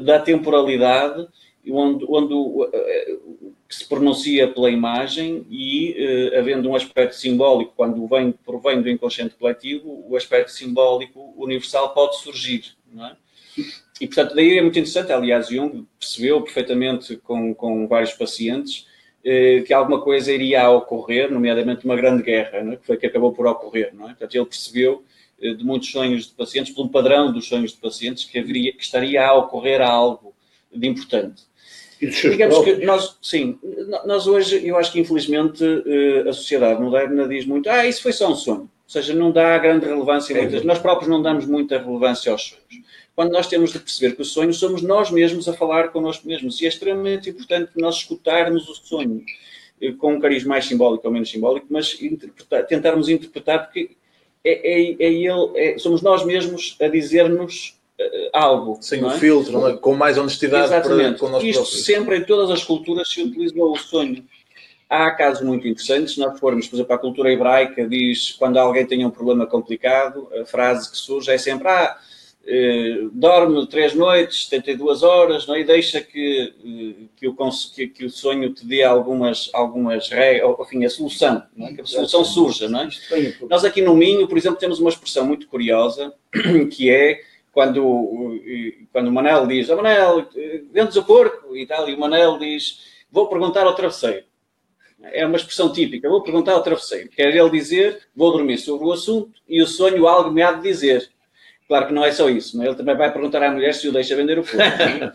[0.04, 1.28] da temporalidade,
[1.70, 2.34] onde, onde
[3.68, 8.90] que se pronuncia pela imagem e, eh, havendo um aspecto simbólico, quando vem, provém do
[8.90, 12.64] inconsciente coletivo, o aspecto simbólico universal pode surgir,
[12.98, 13.16] é?
[14.00, 18.86] E, portanto, daí é muito interessante, aliás, Jung percebeu perfeitamente com, com vários pacientes
[19.24, 22.76] eh, que alguma coisa iria ocorrer, nomeadamente uma grande guerra, é?
[22.78, 23.98] que foi que acabou por ocorrer, é?
[23.98, 28.24] Portanto, ele percebeu eh, de muitos sonhos de pacientes, pelo padrão dos sonhos de pacientes,
[28.24, 30.34] que, haveria, que estaria a ocorrer algo
[30.74, 31.44] de importante.
[32.00, 33.58] Digamos que nós, sim,
[34.06, 35.64] nós hoje, eu acho que infelizmente
[36.28, 38.62] a sociedade moderna diz muito, ah, isso foi só um sonho.
[38.62, 42.50] Ou seja, não dá grande relevância, é muitas, nós próprios não damos muita relevância aos
[42.50, 42.88] sonhos.
[43.16, 46.62] Quando nós temos de perceber que os sonhos somos nós mesmos a falar connosco mesmos.
[46.62, 49.24] E é extremamente importante nós escutarmos o sonho
[49.98, 53.92] com um cariz mais simbólico ou menos simbólico, mas interpretar, tentarmos interpretar, porque
[54.48, 58.78] é, é, é ele, é, somos nós mesmos a dizer-nos uh, algo.
[58.82, 59.18] Sem o é?
[59.18, 61.18] filtro, com mais honestidade Exatamente.
[61.18, 61.86] para, com nós Isto próprios.
[61.86, 64.24] sempre, em todas as culturas, se utilizou o sonho.
[64.90, 68.86] Há casos muito interessantes, se nós formos, por exemplo, a cultura hebraica, diz quando alguém
[68.86, 71.98] tem um problema complicado, a frase que surge é sempre: Ah,
[72.50, 75.60] eh, dorme três noites, 72 horas, não é?
[75.60, 77.36] e deixa que, eh, que, o,
[77.76, 81.74] que, que o sonho te dê algumas, algumas regras, enfim, a solução, é?
[81.74, 82.70] que a solução surja.
[82.70, 82.90] Não é?
[83.50, 86.14] Nós aqui no Minho, por exemplo, temos uma expressão muito curiosa,
[86.72, 87.20] que é
[87.52, 88.40] quando,
[88.94, 90.30] quando o Manel diz, oh, Manel,
[90.72, 92.80] vendes o porco e tal, e o Manel diz,
[93.12, 94.24] vou perguntar ao travesseiro.
[95.04, 97.10] É uma expressão típica, vou perguntar ao travesseiro.
[97.10, 100.62] Quer ele dizer, vou dormir sobre o assunto e o sonho algo me há de
[100.62, 101.10] dizer.
[101.68, 104.16] Claro que não é só isso, ele também vai perguntar à mulher se o deixa
[104.16, 104.64] vender o fogo.
[104.64, 105.14] É?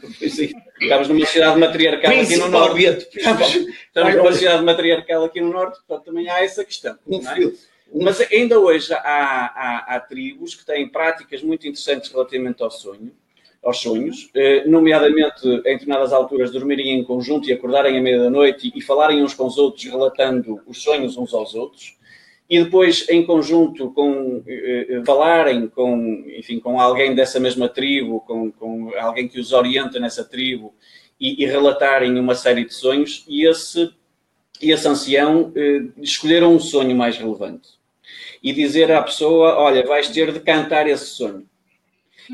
[0.83, 3.09] Estamos numa cidade matriarcal aqui no Norte.
[3.17, 6.99] Estamos numa cidade matriarcal aqui no Norte, portanto também há essa questão.
[7.11, 7.53] É?
[7.95, 13.13] Mas ainda hoje há, há, há, tribos que têm práticas muito interessantes relativamente ao sonho,
[13.63, 18.31] aos sonhos, eh, nomeadamente em determinadas alturas dormirem em conjunto e acordarem à meia da
[18.31, 21.97] noite e falarem uns com os outros, relatando os sonhos uns aos outros
[22.53, 28.21] e depois em conjunto com eh, eh, falarem com enfim com alguém dessa mesma tribo
[28.21, 30.75] com, com alguém que os orienta nessa tribo
[31.19, 33.91] e, e, relatarem uma série de sonhos e esse
[34.61, 37.71] e esse ancião eh, escolheram um sonho mais relevante.
[38.43, 41.49] E dizer à pessoa olha vais ter de cantar esse sonho.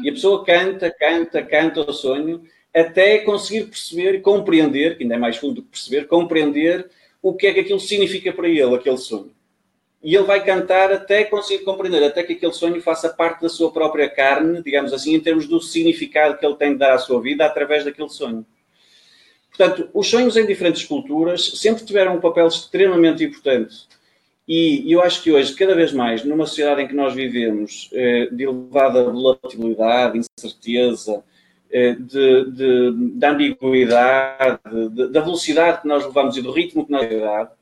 [0.03, 2.43] E a pessoa canta canta canta o sonho
[2.75, 6.91] até conseguir perceber e compreender que ainda é mais fundo do que perceber compreender
[7.23, 9.38] o que é que aquilo significa para ele aquele sonho
[10.03, 13.73] e ele vai cantar até conseguir compreender, até que aquele sonho faça parte da sua
[13.73, 17.21] própria carne, digamos assim, em termos do significado que ele tem de dar à sua
[17.21, 18.47] vida através daquele sonho.
[19.49, 23.89] Portanto, os sonhos em diferentes culturas sempre tiveram um papel extremamente importante.
[24.47, 28.29] E eu acho que hoje, cada vez mais, numa sociedade em que nós vivemos, eh,
[28.33, 31.23] de elevada volatilidade, incerteza,
[31.71, 34.59] eh, de, de, de ambiguidade,
[34.91, 37.58] de, da velocidade que nós levamos e do ritmo que nós levamos,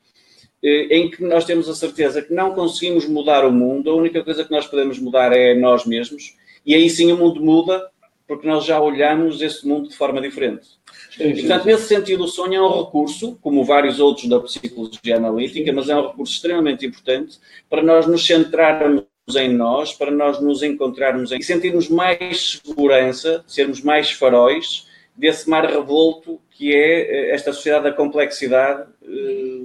[0.62, 4.44] em que nós temos a certeza que não conseguimos mudar o mundo, a única coisa
[4.44, 7.88] que nós podemos mudar é nós mesmos, e aí sim o mundo muda,
[8.26, 10.66] porque nós já olhamos esse mundo de forma diferente.
[11.10, 15.16] Sim, sim, Portanto, nesse sentido, o sonho é um recurso, como vários outros da psicologia
[15.16, 17.38] analítica, mas é um recurso extremamente importante
[17.70, 19.04] para nós nos centrarmos
[19.36, 25.48] em nós, para nós nos encontrarmos em, e sentirmos mais segurança, sermos mais faróis desse
[25.48, 29.60] mar revolto que é eh, esta sociedade da complexidade eh,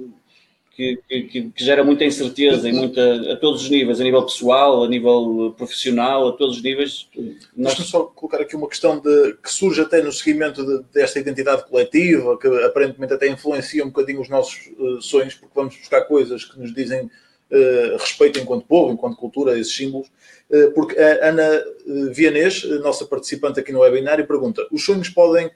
[0.74, 4.82] que, que, que, gera muita incerteza e muita, a todos os níveis, a nível pessoal,
[4.82, 7.08] a nível profissional, a todos os níveis.
[7.54, 7.74] Nós...
[7.74, 11.68] Deixa-me só colocar aqui uma questão de, que surge até no seguimento de, desta identidade
[11.68, 16.44] coletiva, que aparentemente até influencia um bocadinho os nossos uh, sonhos, porque vamos buscar coisas
[16.44, 20.08] que nos dizem uh, respeito enquanto povo, enquanto cultura, esses símbolos.
[20.50, 21.64] Uh, porque a Ana
[22.12, 25.50] Vianês, nossa participante aqui no webinário, pergunta: os sonhos podem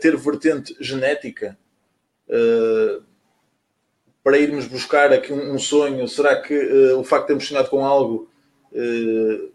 [0.00, 1.56] ter vertente genética?
[4.22, 6.06] Para irmos buscar aqui um, um sonho?
[6.06, 8.28] Será que uh, o facto de termos sonhado com algo
[8.72, 9.52] uh,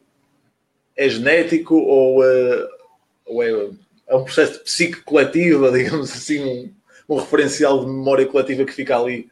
[0.95, 2.67] é genético ou, uh,
[3.25, 3.69] ou é,
[4.07, 8.73] é, um processo de psique coletiva, digamos assim, um, um, referencial de memória coletiva que
[8.73, 9.29] fica ali?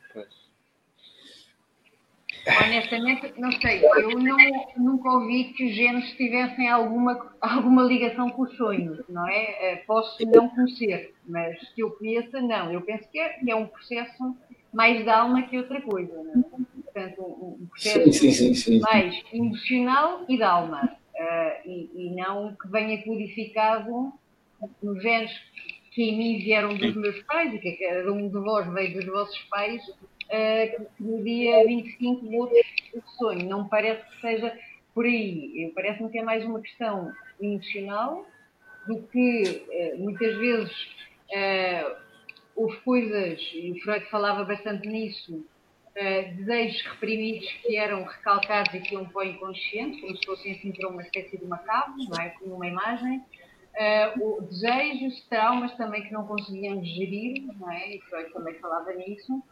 [2.47, 3.83] Honestamente, não sei.
[3.83, 4.37] Eu não,
[4.77, 9.81] nunca ouvi que os genes tivessem alguma, alguma ligação com os sonhos, não é?
[9.87, 12.71] Posso não conhecer, mas que eu conheça, não.
[12.71, 14.35] Eu penso que é, é um processo
[14.75, 16.13] mais de alma que outra coisa.
[16.13, 16.65] Não é?
[16.83, 20.97] Portanto, um processo sim, sim, sim, mais emocional e de alma.
[21.15, 24.13] Uh, e, e, não que venha codificado
[24.83, 25.31] nos genes
[25.91, 29.05] que em mim vieram dos meus pais e que cada um de vós veio dos
[29.05, 32.57] vossos pais, uh, que no dia 25 de outro
[33.17, 33.47] sonho.
[33.47, 34.57] Não me parece que seja
[34.93, 35.71] por aí.
[35.73, 38.25] Parece-me que é mais uma questão emocional
[38.87, 40.95] do que uh, muitas vezes
[42.55, 48.79] houve coisas, e o Freud falava bastante nisso, uh, desejos reprimidos que eram recalcados e
[48.79, 52.21] que iam para o inconsciente, como se fossem assim para uma espécie de cave, não
[52.21, 52.29] é?
[52.29, 53.21] Como uma imagem.
[53.75, 57.95] Uh, desejos, traumas também que não conseguíamos gerir, não é?
[57.95, 59.43] E Freud também falava nisso.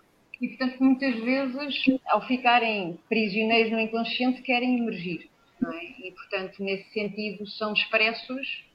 [0.41, 5.29] E, portanto, muitas vezes, ao ficarem prisioneiros no inconsciente, querem emergir.
[5.65, 6.07] É?
[6.07, 8.65] E, portanto, nesse sentido, são expressos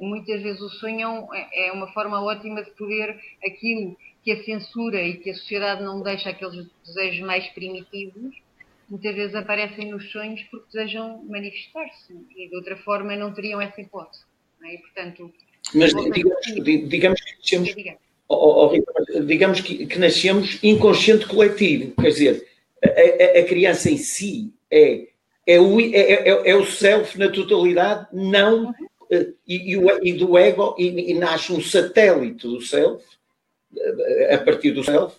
[0.00, 5.00] muitas vezes o sonho é, é uma forma ótima de poder aquilo que a censura
[5.02, 8.34] e que a sociedade não deixa aqueles desejos mais primitivos,
[8.88, 13.80] muitas vezes aparecem nos sonhos porque desejam manifestar-se e de outra forma não teriam essa
[13.80, 14.24] hipótese.
[14.64, 14.74] É?
[14.74, 15.32] E, portanto,
[15.74, 17.74] Mas digamos, digamos que nascemos,
[18.28, 22.48] oh, oh, digamos que, que nascemos inconsciente coletivo, quer dizer,
[22.84, 25.08] a, a, a criança em si é,
[25.46, 30.36] é, o, é, é, é o self na totalidade, não eh, e, e, e, do
[30.36, 33.04] ego, e, e, nasce um satélite do self,
[33.76, 35.16] eh, a partir do self,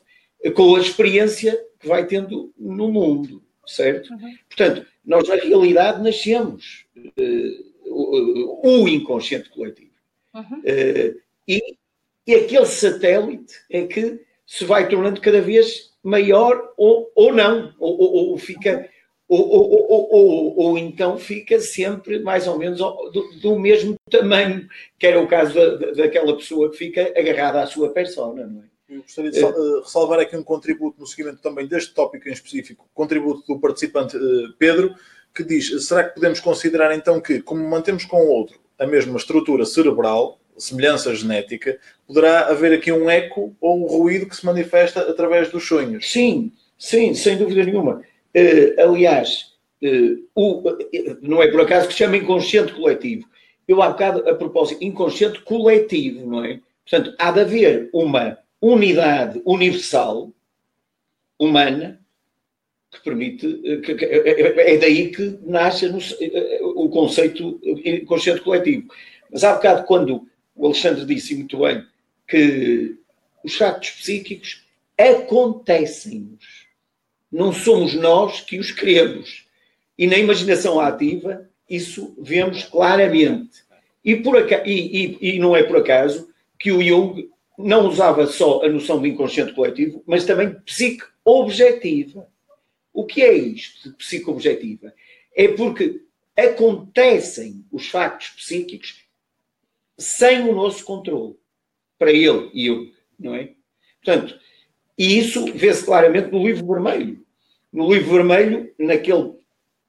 [0.56, 4.12] com a experiência que vai tendo no mundo, certo?
[4.14, 4.36] Uhum.
[4.48, 9.92] Portanto, nós na realidade nascemos uh, o, o, inconsciente coletivo.
[10.34, 10.60] Uhum.
[10.60, 11.78] Uh, e,
[12.26, 18.00] e aquele satélite é que se vai tornando cada vez maior ou, ou não, ou,
[18.00, 18.90] ou, ou fica
[19.28, 25.06] ou, ou, ou, ou, então fica sempre mais ou menos do, do, mesmo tamanho, que
[25.06, 28.78] era o caso da, daquela pessoa que fica agarrada à sua persona, não é?
[28.90, 32.88] Eu gostaria de uh, ressalvar aqui um contributo no seguimento também deste tópico em específico,
[32.94, 34.96] contributo do participante uh, Pedro,
[35.36, 39.18] que diz: será que podemos considerar então que, como mantemos com o outro a mesma
[39.18, 45.02] estrutura cerebral, semelhança genética, poderá haver aqui um eco ou um ruído que se manifesta
[45.02, 46.10] através dos sonhos?
[46.10, 48.02] Sim, sim, sem dúvida nenhuma.
[48.38, 50.64] Uh, aliás, uh, o,
[51.22, 53.28] não é por acaso que chama inconsciente coletivo.
[53.68, 56.60] Eu há bocado, a propósito, inconsciente coletivo, não é?
[56.88, 60.32] Portanto, há de haver uma unidade universal,
[61.40, 62.00] humana,
[62.92, 63.62] que permite.
[63.66, 66.00] Eh, que, que, é daí que nasce no,
[66.76, 68.88] o conceito inconsciente coletivo.
[69.32, 71.84] Mas há bocado, quando o Alexandre disse muito bem
[72.28, 72.96] que
[73.44, 74.66] os factos psíquicos
[74.98, 76.67] acontecem-nos
[77.32, 79.46] não somos nós que os queremos.
[79.98, 83.66] E na imaginação ativa, isso vemos claramente.
[84.04, 88.26] E, por acaso, e, e, e não é por acaso que o Jung não usava
[88.28, 92.28] só a noção de inconsciente coletivo, mas também psique objetiva.
[92.94, 94.94] O que é isto de psique objetiva?
[95.36, 96.02] É porque
[96.36, 99.04] acontecem os factos psíquicos
[99.98, 101.36] sem o nosso controle.
[101.98, 103.54] Para ele e eu, não é?
[104.04, 104.40] Portanto,
[104.98, 107.24] e isso vê-se claramente no livro vermelho.
[107.72, 109.34] No livro vermelho, naquele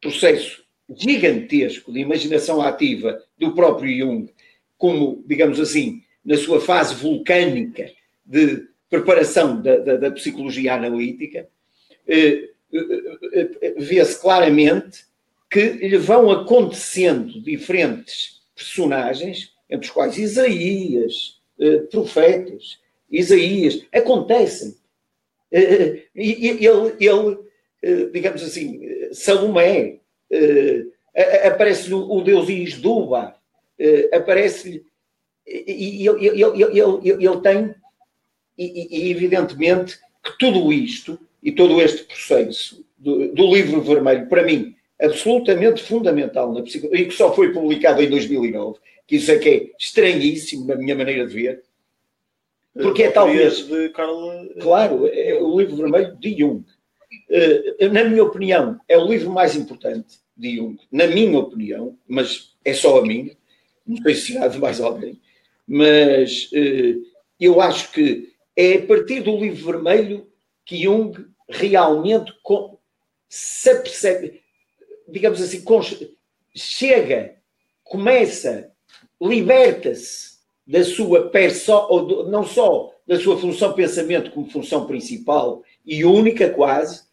[0.00, 0.62] processo
[0.94, 4.30] gigantesco de imaginação ativa do próprio Jung,
[4.76, 7.90] como, digamos assim, na sua fase vulcânica
[8.24, 11.48] de preparação da, da, da psicologia analítica,
[12.06, 15.04] eh, eh, eh, vê-se claramente
[15.50, 21.38] que lhe vão acontecendo diferentes personagens, entre os quais Isaías,
[21.90, 22.78] profetas,
[23.10, 24.76] Isaías, acontecem
[25.50, 27.38] e ele, ele,
[27.82, 28.80] eh, digamos assim,
[29.12, 30.00] Salomé,
[31.44, 33.34] aparece-lhe o deus Isduba,
[34.12, 34.84] aparece-lhe.
[35.46, 37.74] E ele, ele, ele, ele tem,
[38.58, 44.74] e, evidentemente, que tudo isto e todo este processo do, do livro vermelho, para mim,
[45.00, 49.48] absolutamente fundamental na psicologia, e que só foi publicado em 2009, que isso é que
[49.48, 51.62] é estranhíssimo na minha maneira de ver,
[52.82, 53.66] porque é talvez.
[53.66, 54.48] De Carl...
[54.60, 56.64] Claro, é o livro vermelho de Jung.
[57.30, 60.78] Eh, na minha opinião, é o livro mais importante de Jung.
[60.90, 63.36] Na minha opinião, mas é só a minha.
[63.86, 65.20] Não sei se há de mais alguém.
[65.66, 66.96] Mas eh,
[67.40, 70.26] eu acho que é a partir do livro vermelho
[70.64, 71.14] que Jung
[71.48, 72.32] realmente
[73.28, 74.42] se percebe,
[75.06, 75.64] digamos assim,
[76.54, 77.36] chega,
[77.84, 78.72] começa,
[79.20, 80.27] liberta-se
[80.68, 81.72] da sua perso
[82.28, 87.04] não só da sua função pensamento como função principal e única quase,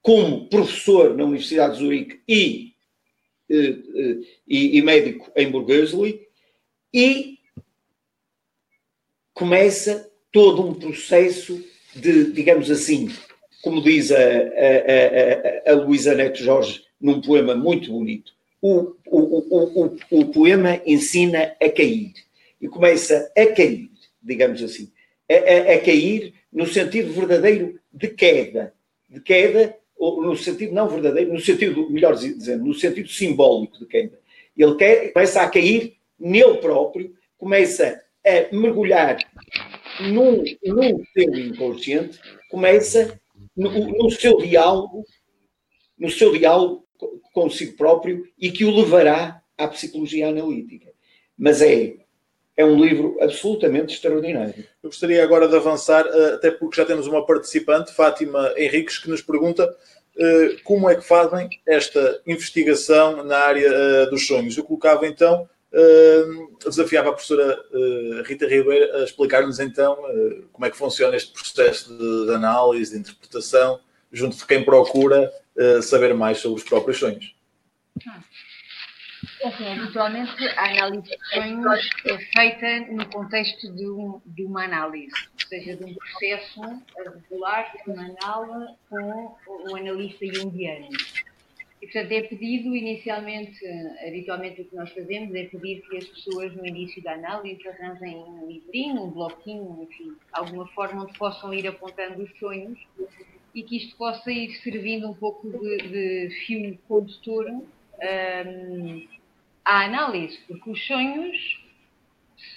[0.00, 2.72] como professor na Universidade de Zurique e,
[3.50, 6.28] eh, eh, e, e médico em Burgosli,
[6.92, 7.38] e
[9.32, 11.64] começa todo um processo
[11.96, 13.08] de, digamos assim,
[13.60, 19.18] como diz a, a, a, a Luísa Neto Jorge num poema muito bonito, o, o,
[19.18, 22.14] o, o, o poema ensina a cair
[22.64, 23.90] e começa a cair,
[24.22, 24.90] digamos assim,
[25.30, 28.72] a, a, a cair no sentido verdadeiro de queda,
[29.06, 33.84] de queda, ou no sentido não verdadeiro, no sentido, melhor dizendo, no sentido simbólico de
[33.84, 34.18] queda.
[34.56, 39.18] Ele quer, começa a cair nele próprio, começa a mergulhar
[40.00, 43.20] num, num seu inconsciente, começa
[43.54, 45.04] no, no seu diálogo,
[45.98, 46.82] no seu diálogo
[47.34, 50.90] consigo próprio e que o levará à psicologia analítica.
[51.36, 52.03] Mas é
[52.56, 54.54] é um livro absolutamente extraordinário.
[54.82, 59.10] Eu gostaria agora de avançar, eh, até porque já temos uma participante, Fátima Henriques, que
[59.10, 59.76] nos pergunta
[60.16, 64.56] eh, como é que fazem esta investigação na área eh, dos sonhos.
[64.56, 65.48] Eu colocava então
[66.64, 67.58] desafiava a professora
[68.26, 69.96] Rita Ribeiro a explicar-nos então
[70.52, 73.80] como é que funciona este processo de, análise, de interpretação,
[74.12, 75.32] junto de quem procura
[75.82, 77.34] saber mais sobre os próprios sonhos.
[78.06, 78.53] É
[79.48, 85.12] assim, habitualmente a análise de sonhos é feita no contexto de, um, de uma análise,
[85.32, 86.60] ou seja, de um processo
[86.96, 90.88] regular, semanal, com o analista junguiano.
[91.82, 93.58] E, portanto, é pedido inicialmente,
[94.06, 98.16] habitualmente o que nós fazemos é pedir que as pessoas no início da análise arranjem
[98.16, 102.78] um livrinho, um bloquinho, enfim, alguma forma onde possam ir apontando os sonhos
[103.54, 105.76] e que isto possa ir servindo um pouco de,
[106.28, 109.06] de fio condutor um,
[109.64, 111.64] à análise, porque os sonhos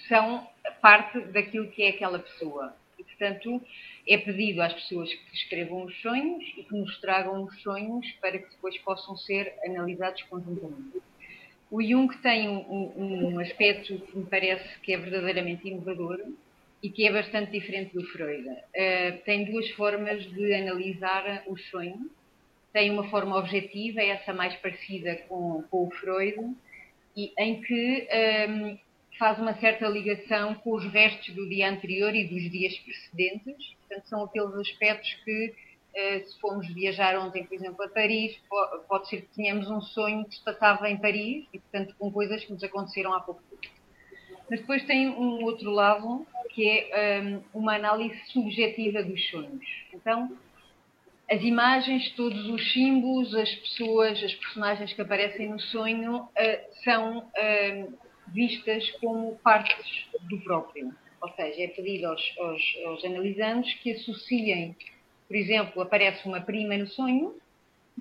[0.07, 0.47] são
[0.81, 2.75] parte daquilo que é aquela pessoa.
[2.99, 3.61] E, portanto,
[4.07, 8.37] é pedido às pessoas que escrevam os sonhos e que nos tragam os sonhos para
[8.37, 11.01] que depois possam ser analisados conjuntamente.
[11.69, 16.17] O Jung tem um, um, aspecto que me parece que é verdadeiramente inovador
[16.81, 18.47] e que é bastante diferente do Freud.
[18.47, 22.09] Uh, tem duas formas de analisar os sonhos.
[22.71, 26.55] Tem uma forma objetiva, essa mais parecida com, com o Freud,
[27.17, 28.07] e, em que
[28.47, 28.77] um,
[29.17, 33.75] faz uma certa ligação com os restos do dia anterior e dos dias precedentes.
[33.79, 35.55] Portanto, são aqueles aspectos que,
[35.95, 38.39] eh, se formos viajar ontem, por exemplo, a Paris,
[38.87, 42.45] pode ser que tenhamos um sonho que se passava em Paris e, portanto, com coisas
[42.45, 43.73] que nos aconteceram há pouco tempo.
[44.49, 49.65] Mas depois tem um outro lado, que é um, uma análise subjetiva dos sonhos.
[49.91, 50.37] Então,
[51.29, 57.19] as imagens, todos os símbolos, as pessoas, as personagens que aparecem no sonho uh, são
[57.19, 57.97] uh,
[58.29, 60.93] vistas como partes do próprio.
[61.21, 64.75] Ou seja, é pedido aos, aos, aos analisandos que associem,
[65.27, 67.35] por exemplo, aparece uma prima no sonho,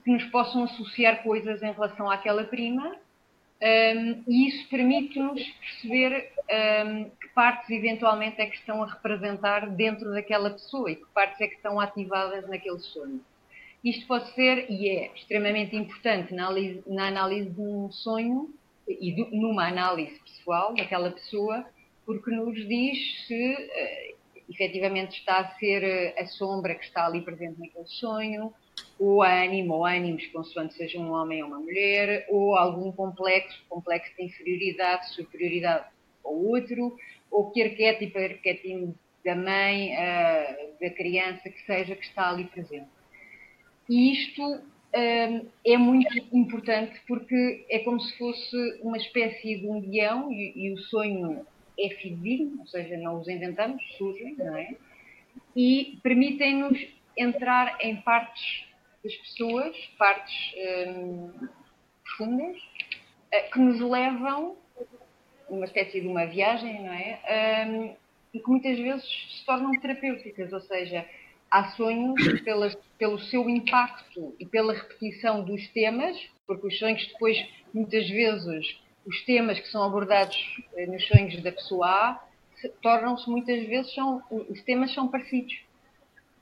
[0.05, 2.97] que nos possam associar coisas em relação àquela prima,
[3.63, 6.31] um, e isso permite-nos perceber
[6.87, 11.41] um, que partes eventualmente é que estão a representar dentro daquela pessoa e que partes
[11.41, 13.21] é que estão ativadas naquele sonho.
[13.83, 18.53] Isto pode ser, e é extremamente importante na análise, na análise de um sonho,
[18.89, 21.65] e numa análise pessoal daquela pessoa,
[22.05, 24.17] porque nos diz se uh,
[24.49, 28.53] efetivamente está a ser uh, a sombra que está ali presente naquele sonho,
[28.99, 34.15] ou ânimo ou ânimos, consoante seja um homem ou uma mulher, ou algum complexo, complexo
[34.17, 35.87] de inferioridade, superioridade
[36.25, 36.97] ao outro,
[37.31, 42.89] ou que arquétipo, arquétipo da mãe, uh, da criança, que seja, que está ali presente.
[43.89, 44.61] E isto
[45.65, 50.73] é muito importante porque é como se fosse uma espécie de um guião e, e
[50.73, 51.47] o sonho
[51.79, 54.75] é fidedigno, ou seja, não os inventamos, surgem, não é?
[55.55, 56.79] E permitem-nos
[57.17, 58.66] entrar em partes
[59.07, 60.55] das pessoas, partes
[62.05, 64.57] profundas, uh, que nos levam
[65.49, 67.67] uma espécie de uma viagem, não é?
[67.69, 67.97] Um,
[68.35, 71.07] e que muitas vezes se tornam terapêuticas, ou seja,
[71.51, 77.39] há sonhos pela, pelo seu impacto e pela repetição dos temas, porque os sonhos depois,
[77.73, 78.77] muitas vezes,
[79.07, 80.37] os temas que são abordados
[80.77, 82.27] eh, nos sonhos da pessoa A
[82.83, 85.55] tornam-se muitas vezes, são, os temas são parecidos.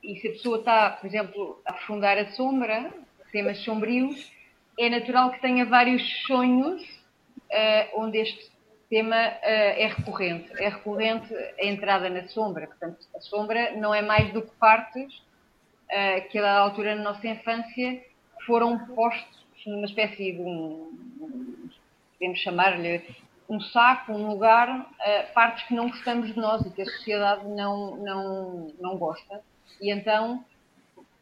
[0.05, 2.93] E se a pessoa está, por exemplo, a afundar a sombra,
[3.31, 4.31] temas sombrios,
[4.77, 8.51] é natural que tenha vários sonhos uh, onde este
[8.87, 10.51] tema uh, é recorrente.
[10.61, 12.67] É recorrente a entrada na sombra.
[12.67, 17.27] Portanto, a sombra não é mais do que partes uh, que, a altura na nossa
[17.27, 18.03] infância,
[18.45, 21.67] foram postos numa espécie de um,
[22.13, 23.01] podemos chamar-lhe
[23.49, 24.87] um saco, um lugar,
[25.33, 29.41] partes que não gostamos de nós e que a sociedade não, não, não gosta.
[29.81, 30.43] E então,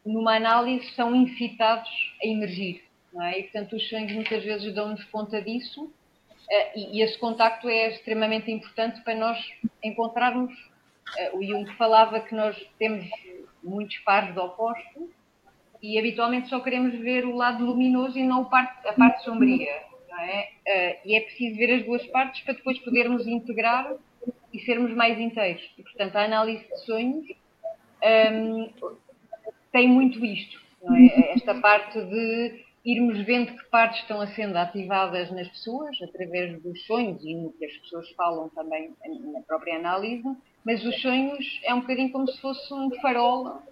[0.04, 1.90] numa análise, são incitados
[2.22, 2.82] a emergir.
[3.22, 3.38] É?
[3.38, 5.92] E, portanto, os sonhos muitas vezes dão-nos conta disso
[6.44, 9.38] Uh, e, esse contacto é extremamente importante para nós
[9.82, 10.52] encontrarmos.
[11.32, 13.06] Uh, o Jung falava que nós temos
[13.62, 15.08] muitos pares de opostos
[15.82, 19.70] e habitualmente só queremos ver o lado luminoso e não a parte, a parte sombria.
[20.20, 20.42] É?
[20.42, 23.94] Uh, e é preciso ver as duas partes para depois podermos integrar
[24.52, 25.62] e sermos mais inteiros.
[25.78, 27.26] E, portanto, a análise de sonhos
[28.04, 28.70] um,
[29.72, 30.62] tem muito isto.
[30.82, 31.32] É?
[31.32, 37.24] Esta parte de irmos vendo que partes estão sendo ativadas nas pessoas, através dos sonhos
[37.24, 38.94] e no que as pessoas falam também
[39.32, 40.22] na própria análise,
[40.64, 43.62] mas os sonhos é um bocadinho como se fosse um farol,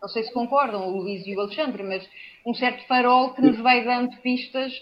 [0.00, 2.08] não sei se concordam, o Luís e o Alexandre, mas
[2.46, 4.72] um certo farol que nos vai dando pistas,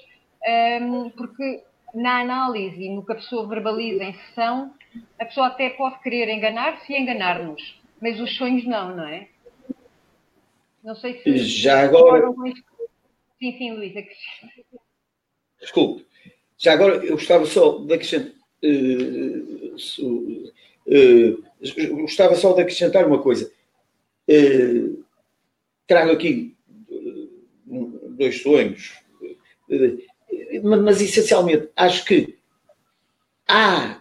[0.80, 4.72] um, porque na análise e no que a pessoa verbaliza em sessão,
[5.18, 9.28] a pessoa até pode querer enganar-se e enganar-nos, mas os sonhos não, não é?
[10.82, 12.34] Não sei se já agora
[13.38, 14.05] Sim, sim, Luísa.
[15.61, 16.05] Desculpe.
[16.59, 18.32] Já agora eu gostava só de acrescentar.
[18.64, 19.74] uh,
[20.86, 23.53] uh, gostava só de acrescentar uma coisa.
[24.28, 25.05] Uh,
[25.86, 26.57] trago aqui
[28.16, 29.00] dois sonhos,
[30.62, 32.38] mas essencialmente acho que
[33.48, 34.00] há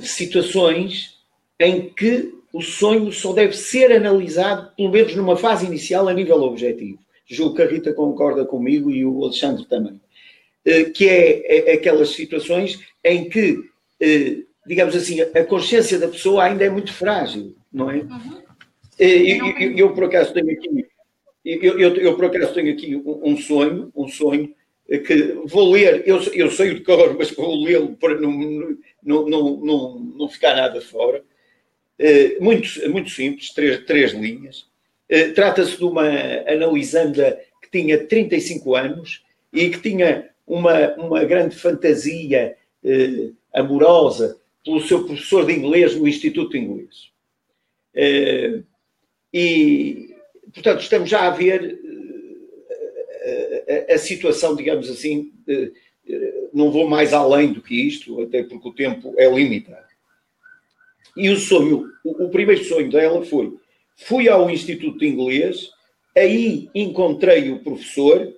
[0.00, 1.20] situações
[1.60, 6.42] em que o sonho só deve ser analisado, pelo menos numa fase inicial, a nível
[6.42, 6.98] objetivo.
[7.26, 10.00] Julgo que a Rita concorda comigo e o Alexandre também.
[10.64, 13.58] Eh, que é, é aquelas situações em que,
[14.00, 17.96] eh, digamos assim, a consciência da pessoa ainda é muito frágil, não é?
[17.96, 18.42] Uhum.
[18.98, 20.86] Eh, eu, eu, eu, por acaso tenho aqui,
[21.44, 24.54] eu, eu, eu, por acaso tenho aqui um sonho, um sonho
[24.88, 28.30] que vou ler, eu, eu sei de cor, mas vou lê-lo para não,
[29.02, 31.24] não, não, não, não ficar nada fora.
[32.40, 34.66] Muito, muito simples, três, três linhas.
[35.34, 36.08] Trata-se de uma
[36.46, 44.80] analisanda que tinha 35 anos e que tinha uma, uma grande fantasia eh, amorosa pelo
[44.80, 47.10] seu professor de inglês no Instituto de Inglês.
[47.94, 48.62] Eh,
[49.32, 50.14] e,
[50.52, 51.78] portanto, estamos já a ver
[53.22, 55.70] eh, a, a, situação, digamos assim, eh,
[56.52, 59.91] não vou mais além do que isto, até porque o tempo é limitado.
[61.16, 63.56] E o sonho, o, o primeiro sonho dela foi:
[63.96, 65.70] fui ao Instituto de Inglês,
[66.16, 68.32] aí encontrei o professor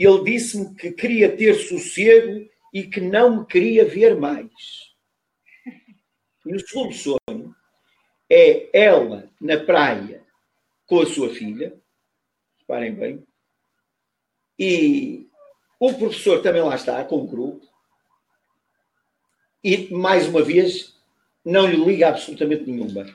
[0.00, 4.50] ele disse-me que queria ter sossego e que não me queria ver mais.
[6.46, 7.54] E o segundo sonho
[8.30, 10.24] é ela na praia
[10.86, 11.78] com a sua filha,
[12.60, 13.26] reparem bem,
[14.58, 15.28] e
[15.78, 17.68] o professor também lá está, com o grupo,
[19.62, 20.98] e mais uma vez
[21.44, 23.06] não lhe liga absolutamente nenhuma.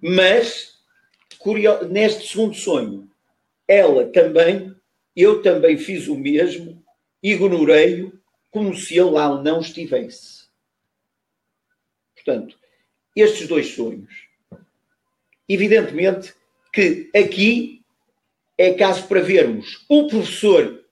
[0.00, 0.78] Mas,
[1.90, 3.10] neste segundo sonho,
[3.66, 4.74] ela também
[5.20, 6.80] eu também fiz o mesmo,
[7.20, 8.12] ignorei-o
[8.52, 10.46] como se ele lá não estivesse.
[12.14, 12.56] Portanto,
[13.16, 14.28] estes dois sonhos.
[15.48, 16.32] Evidentemente
[16.72, 17.82] que aqui
[18.56, 20.84] é caso para vermos o professor,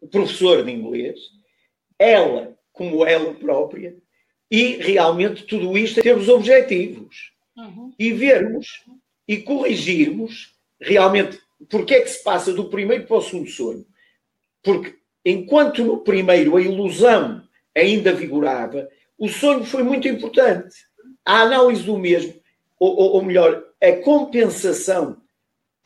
[0.00, 1.18] o professor de inglês,
[1.98, 3.96] ela como ela própria,
[4.50, 7.32] e realmente tudo isto termos objetivos.
[7.56, 7.92] Uhum.
[7.98, 8.84] E vermos
[9.26, 11.38] e corrigirmos realmente
[11.68, 13.84] porque é que se passa do primeiro para o segundo sonho?
[14.62, 14.94] Porque
[15.24, 17.42] enquanto no primeiro a ilusão
[17.74, 18.88] ainda vigorava,
[19.18, 20.76] o sonho foi muito importante.
[21.24, 22.34] A análise do mesmo,
[22.78, 25.20] ou, ou, ou melhor, a compensação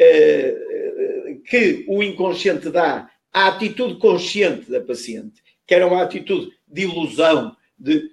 [0.01, 6.83] uh, que o inconsciente dá à atitude consciente da paciente, que era uma atitude de
[6.83, 8.11] ilusão, de,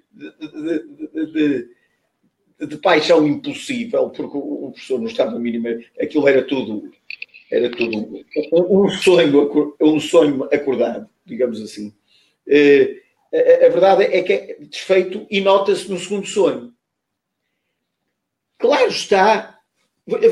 [1.32, 1.68] de,
[2.66, 6.90] de, paixão impossível, porque o professor não estava mínimo, aquilo era tudo
[7.50, 11.92] era tudo um, sonho, um sonho acordado, digamos assim.
[12.48, 16.72] A, a, verdade é que é desfeito e nota-se no segundo sonho.
[18.56, 19.58] Claro está,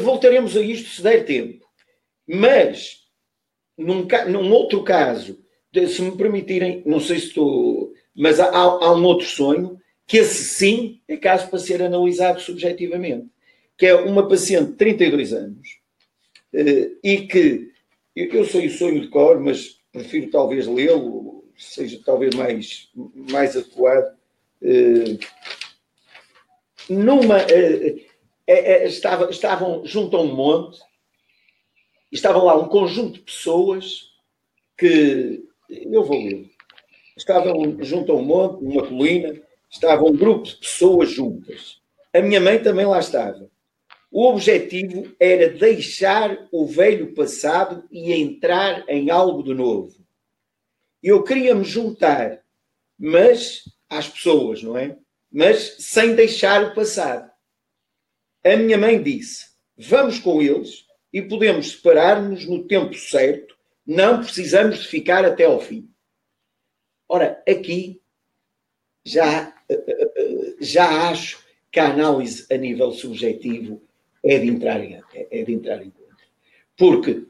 [0.00, 1.66] voltaremos a isto se der tempo,
[2.26, 3.04] mas
[3.76, 5.38] num, num outro caso,
[5.72, 7.87] se me permitirem, não sei se estou,
[8.18, 13.28] mas há, há um outro sonho que esse sim é caso para ser analisado subjetivamente,
[13.76, 15.68] que é uma paciente de 32 anos
[16.52, 17.70] eh, e que
[18.16, 22.88] eu sei o sonho de cor, mas prefiro talvez lê-lo, seja talvez mais,
[23.30, 24.16] mais adequado.
[24.62, 25.18] Eh,
[26.88, 28.04] numa, eh,
[28.84, 30.80] estava, estavam junto a um monte,
[32.10, 34.08] estavam lá um conjunto de pessoas
[34.76, 36.57] que eu vou ler.
[37.18, 41.80] Estavam junto a um monte, numa colina, estava um grupo de pessoas juntas.
[42.14, 43.50] A minha mãe também lá estava.
[44.08, 49.96] O objetivo era deixar o velho passado e entrar em algo de novo.
[51.02, 52.40] Eu queria me juntar,
[52.96, 54.96] mas às pessoas, não é?
[55.30, 57.28] Mas sem deixar o passado.
[58.44, 59.46] A minha mãe disse:
[59.76, 65.60] vamos com eles e podemos separar-nos no tempo certo, não precisamos de ficar até ao
[65.60, 65.90] fim.
[67.08, 68.00] Ora, aqui
[69.04, 73.80] já, eh, eh, eh, já acho que a análise a nível subjetivo
[74.24, 76.22] é de entrar em, é de entrar em conta.
[76.76, 77.24] Porque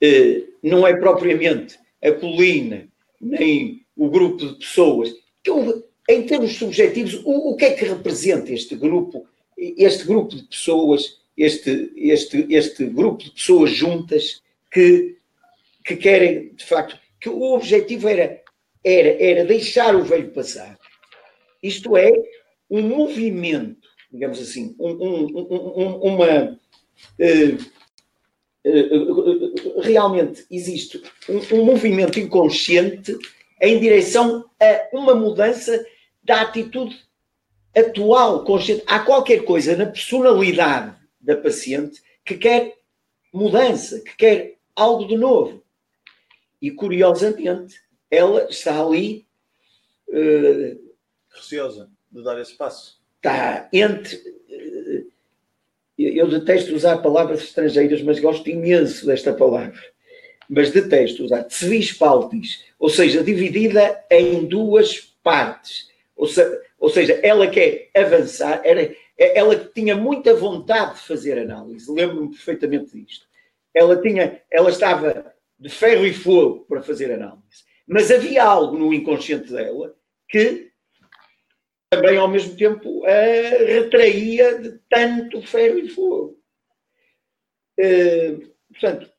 [0.00, 2.88] eh, não é propriamente a colina,
[3.20, 5.14] nem o grupo de pessoas.
[5.44, 10.44] Eu, em termos subjetivos, o, o que é que representa este grupo, este grupo de
[10.44, 15.16] pessoas, este, este, este grupo de pessoas juntas que,
[15.84, 18.42] que querem, de facto, que o objetivo era,
[18.84, 20.78] era, era deixar o velho passar.
[21.62, 22.12] Isto é,
[22.70, 26.58] um movimento digamos assim, um, um, uma.
[27.18, 27.80] Uh,
[28.66, 33.16] uh, realmente existe um, movimento inconsciente
[33.60, 35.84] em direção a uma mudança
[36.22, 36.98] da atitude
[37.74, 38.82] atual consciente.
[38.86, 42.76] Há qualquer coisa na personalidade da paciente que quer
[43.32, 45.62] mudança, que quer algo de novo.
[46.60, 47.80] E curiosamente,
[48.10, 49.26] ela está ali.
[50.08, 50.90] Uh,
[51.32, 53.00] Receosa de dar esse passo.
[53.16, 54.16] Está entre.
[54.16, 55.10] Uh,
[55.96, 59.80] eu detesto usar palavras estrangeiras, mas gosto imenso desta palavra.
[60.48, 61.46] Mas detesto usar
[61.98, 65.88] paltis, ou seja, dividida em duas partes.
[66.16, 66.42] Ou, se,
[66.78, 72.96] ou seja, ela quer avançar, era, ela tinha muita vontade de fazer análise, lembro-me perfeitamente
[72.96, 73.26] disto.
[73.72, 77.69] Ela, tinha, ela estava de ferro e fogo para fazer análise.
[77.92, 79.96] Mas havia algo no inconsciente dela
[80.28, 80.70] que
[81.90, 86.40] também, ao mesmo tempo, a retraía de tanto ferro e fogo.
[87.76, 89.12] Uh, portanto,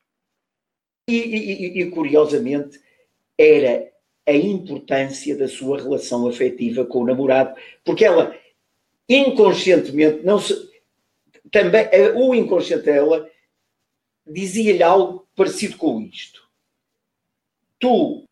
[1.06, 2.80] e, e, e, curiosamente,
[3.36, 3.92] era
[4.26, 8.34] a importância da sua relação afetiva com o namorado, porque ela
[9.06, 10.54] inconscientemente não se
[11.50, 13.28] também o inconsciente dela
[14.26, 16.48] dizia-lhe algo parecido com isto.
[17.78, 18.24] Tu,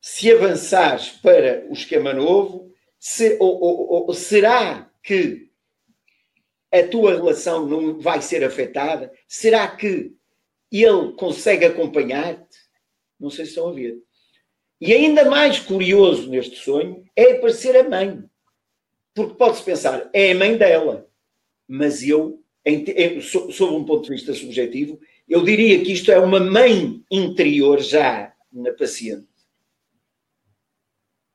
[0.00, 5.50] se avançares para o esquema novo, se, ou, ou, ou, será que
[6.72, 9.12] a tua relação não vai ser afetada?
[9.26, 10.12] Será que
[10.70, 12.58] ele consegue acompanhar-te?
[13.18, 13.98] Não sei se estão a ver.
[14.80, 18.24] E ainda mais curioso neste sonho é aparecer a mãe.
[19.14, 21.06] Porque pode-se pensar, é a mãe dela.
[21.68, 24.98] Mas eu, em, em, sob um ponto de vista subjetivo,
[25.28, 29.29] eu diria que isto é uma mãe interior já na paciente.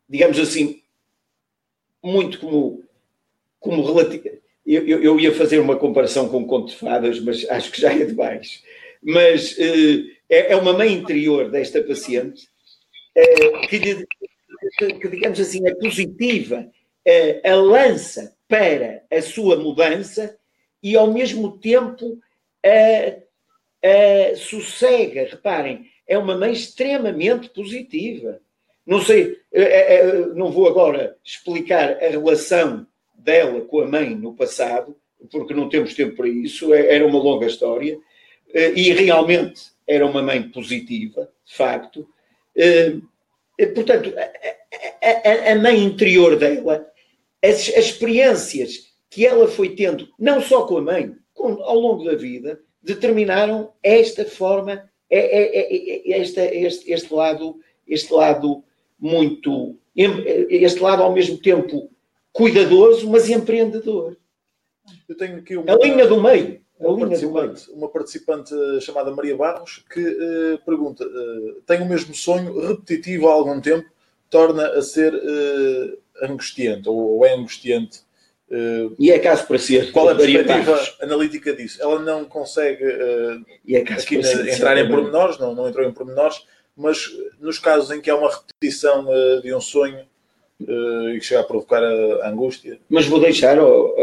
[0.07, 0.81] Digamos assim,
[2.03, 2.83] muito como,
[3.59, 4.29] como relativo.
[4.65, 7.81] Eu, eu, eu, ia fazer uma comparação com o conto de fadas, mas acho que
[7.81, 8.63] já é demais.
[9.01, 12.47] Mas uh, é, é, uma mãe interior desta paciente
[13.15, 16.67] uh, que, que, que, digamos assim, é positiva,
[17.07, 20.35] uh, a lança para a sua mudança
[20.81, 22.19] e, ao mesmo tempo,
[22.65, 23.25] uh,
[24.35, 25.27] sossega.
[25.29, 28.39] Reparem, é uma mãe extremamente positiva.
[28.85, 34.35] Não sei, uh, uh, não vou agora explicar a relação dela com a mãe no
[34.35, 34.95] passado,
[35.31, 37.97] porque não temos tempo para isso, é, era uma longa história,
[38.53, 42.07] e realmente era uma mãe positiva, de facto.
[43.73, 44.13] Portanto,
[45.01, 46.87] a, a, a mãe interior dela,
[47.43, 52.15] as, as experiências que ela foi tendo, não só com a mãe, ao longo da
[52.15, 58.63] vida, determinaram esta forma, é, é, é, é este, este, este, lado, este lado
[58.99, 61.89] muito, este lado ao mesmo tempo
[62.31, 64.17] cuidadoso, mas empreendedor.
[65.07, 66.61] Eu tenho aqui uma, a linha do meio.
[66.79, 71.85] A uma, linha participante, uma participante chamada Maria Barros que uh, pergunta: uh, tem o
[71.85, 73.89] mesmo sonho repetitivo há algum tempo,
[74.29, 78.03] torna a ser uh, angustiante ou, ou é angustiante
[78.99, 79.91] e é caso para ser.
[79.91, 81.81] Qual é a perspectiva analítica disso?
[81.81, 86.45] Ela não consegue é entrar em pormenores, não, não entrou em pormenores,
[86.75, 90.05] mas nos casos em que há uma repetição uh, de um sonho
[90.59, 92.79] e que chega a provocar a, a angústia.
[92.89, 93.93] Mas vou deixar ao,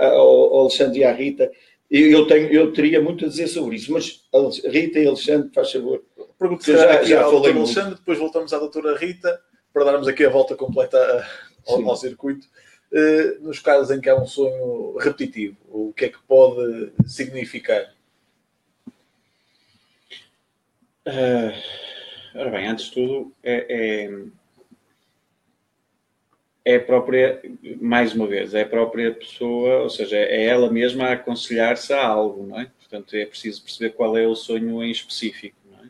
[0.00, 1.50] ao, Alexandre e à Rita.
[1.90, 4.22] Eu, tenho, eu teria muito a dizer sobre isso, mas
[4.64, 6.04] Rita e Alexandre, faz favor.
[6.38, 9.40] Pergunto se já, já falei Alexandre, depois voltamos à doutora Rita
[9.72, 11.26] para darmos aqui a volta completa
[11.66, 12.46] ao, ao circuito.
[12.90, 15.56] Eh, nos casos em que há um sonho repetitivo?
[15.68, 17.94] O que é que pode significar?
[21.06, 21.52] Uh,
[22.34, 23.66] ora bem, antes de tudo, é,
[26.64, 27.40] é, é, própria,
[27.80, 32.06] mais uma vez, é a própria pessoa, ou seja, é ela mesma a aconselhar-se a
[32.06, 32.70] algo, não é?
[32.78, 35.88] Portanto, é preciso perceber qual é o sonho em específico, não é?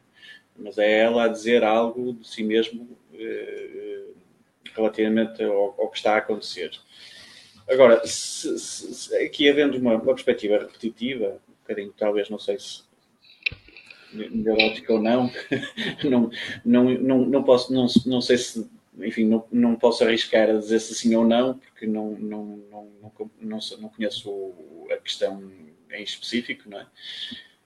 [0.57, 4.05] Mas é ela a dizer algo de si mesmo eh,
[4.74, 6.70] relativamente ao, ao, que está a acontecer.
[7.68, 12.82] Agora, se, se, aqui havendo uma, uma, perspectiva repetitiva, um bocadinho, talvez, não sei se
[14.12, 15.30] neurótica ou não,
[16.04, 16.30] não,
[16.64, 20.80] não, não, não posso, não, não sei se, enfim, não, não posso arriscar a dizer
[20.80, 22.88] se sim ou não, porque não, não, não,
[23.40, 24.52] não, não, conheço
[24.90, 25.42] a questão
[25.90, 26.86] em específico, não é?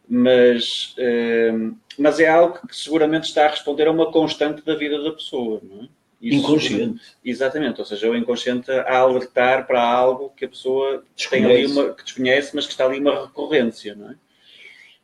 [0.08, 1.52] Mas, eh,
[1.96, 5.60] mas é algo que seguramente está a responder a uma constante da vida da pessoa,
[5.62, 5.88] não é?
[6.20, 7.02] Isso, inconsciente.
[7.24, 11.48] Exatamente, ou seja, o inconsciente a alertar para algo que a pessoa desconhece.
[11.48, 14.16] tem ali uma, que desconhece, mas que está ali uma recorrência, não é?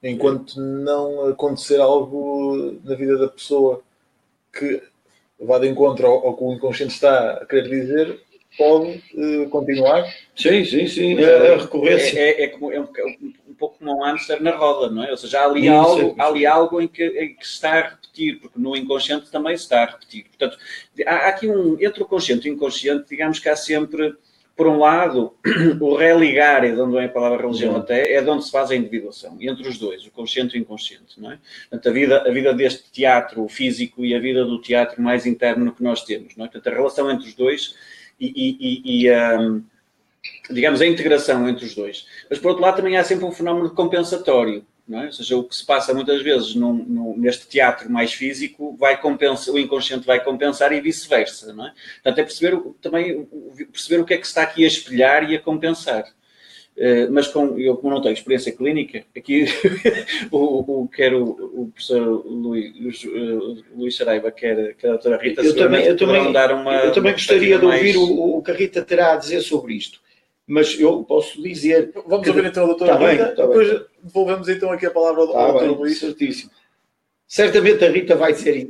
[0.03, 3.83] Enquanto não acontecer algo na vida da pessoa
[4.53, 4.83] que
[5.41, 8.21] vá de encontro ao, ao que o inconsciente está a querer dizer,
[8.57, 10.05] pode uh, continuar.
[10.35, 11.19] Sim, sim, sim.
[11.19, 12.19] É, a recorrência.
[12.19, 12.89] É, é, é, como, é um,
[13.49, 15.11] um, pouco como um hamster na roda, não é?
[15.11, 17.73] Ou seja, há ali, Isso, algo, há ali algo em que, em que se está
[17.73, 20.25] a repetir, porque no inconsciente também se está a repetir.
[20.25, 20.59] Portanto,
[21.07, 24.15] há, há aqui um, entre o consciente e o inconsciente, digamos que há sempre,
[24.59, 25.35] por um lado,
[25.81, 28.73] o religar, é de onde vem a palavra religião até, é de onde se faz
[28.73, 31.39] a individuação, entre os dois, o consciente e o inconsciente, não é?
[31.71, 35.73] Portanto, a vida, a vida deste teatro físico e a vida do teatro mais interno
[35.73, 36.49] que nós temos, não é?
[36.49, 37.77] Portanto, a relação entre os dois
[38.19, 39.63] e, e, e um,
[40.51, 42.05] digamos, a integração entre os dois.
[42.29, 45.07] Mas, por outro lado, também há sempre um fenómeno compensatório, é?
[45.07, 48.99] Ou seja, o que se passa muitas vezes num, num, neste teatro mais físico, vai
[49.01, 51.73] compensar, o inconsciente vai compensar e vice-versa, não é?
[52.03, 53.29] Portanto, é perceber também
[53.71, 56.05] perceber o que é que se está aqui a espelhar e a compensar.
[56.77, 59.47] Uh, mas com, eu, como não tenho experiência clínica, aqui
[60.31, 65.43] o, o, quer o, o professor Luís, uh, Luís Saraiva, quer, quer a doutora Rita,
[65.43, 66.73] eu também, eu também, dar uma.
[66.77, 67.97] Eu também gostaria de ouvir mais...
[67.97, 70.01] o, o que a Rita terá a dizer sobre isto
[70.49, 71.93] mas eu posso dizer.
[72.07, 72.31] Vamos que...
[72.31, 73.87] ouvir então a doutora tá Rita, bem, tá depois bem.
[74.03, 75.99] devolvemos então aqui a palavra ao tá doutor Luís.
[75.99, 76.51] Certíssimo.
[77.27, 78.67] Certamente a Rita vai ser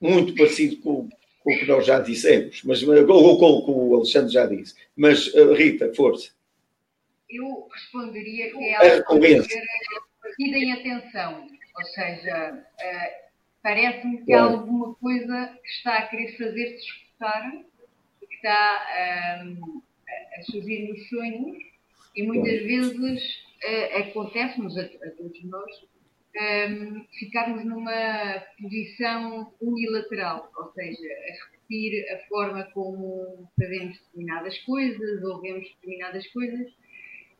[0.00, 1.08] muito parecido com,
[1.42, 4.76] com o que nós já dissemos, mas, ou com o que o Alexandre já disse.
[4.94, 6.30] Mas, eh, Rita, força.
[7.28, 9.44] Eu responderia que é algo que
[10.22, 16.36] partida em atenção, ou seja, uh, parece-me que há alguma coisa que está a querer
[16.38, 17.50] fazer-se escutar,
[18.20, 19.44] que está.
[19.44, 19.82] Um,
[20.38, 21.56] a surgir nos sonhos
[22.14, 23.22] e muitas vezes
[23.64, 31.44] uh, acontece-nos a, a, todos nós um, ehm, ficarmos numa posição unilateral, ou seja, a
[31.44, 36.72] repetir a forma como fazemos determinadas coisas ou vemos determinadas coisas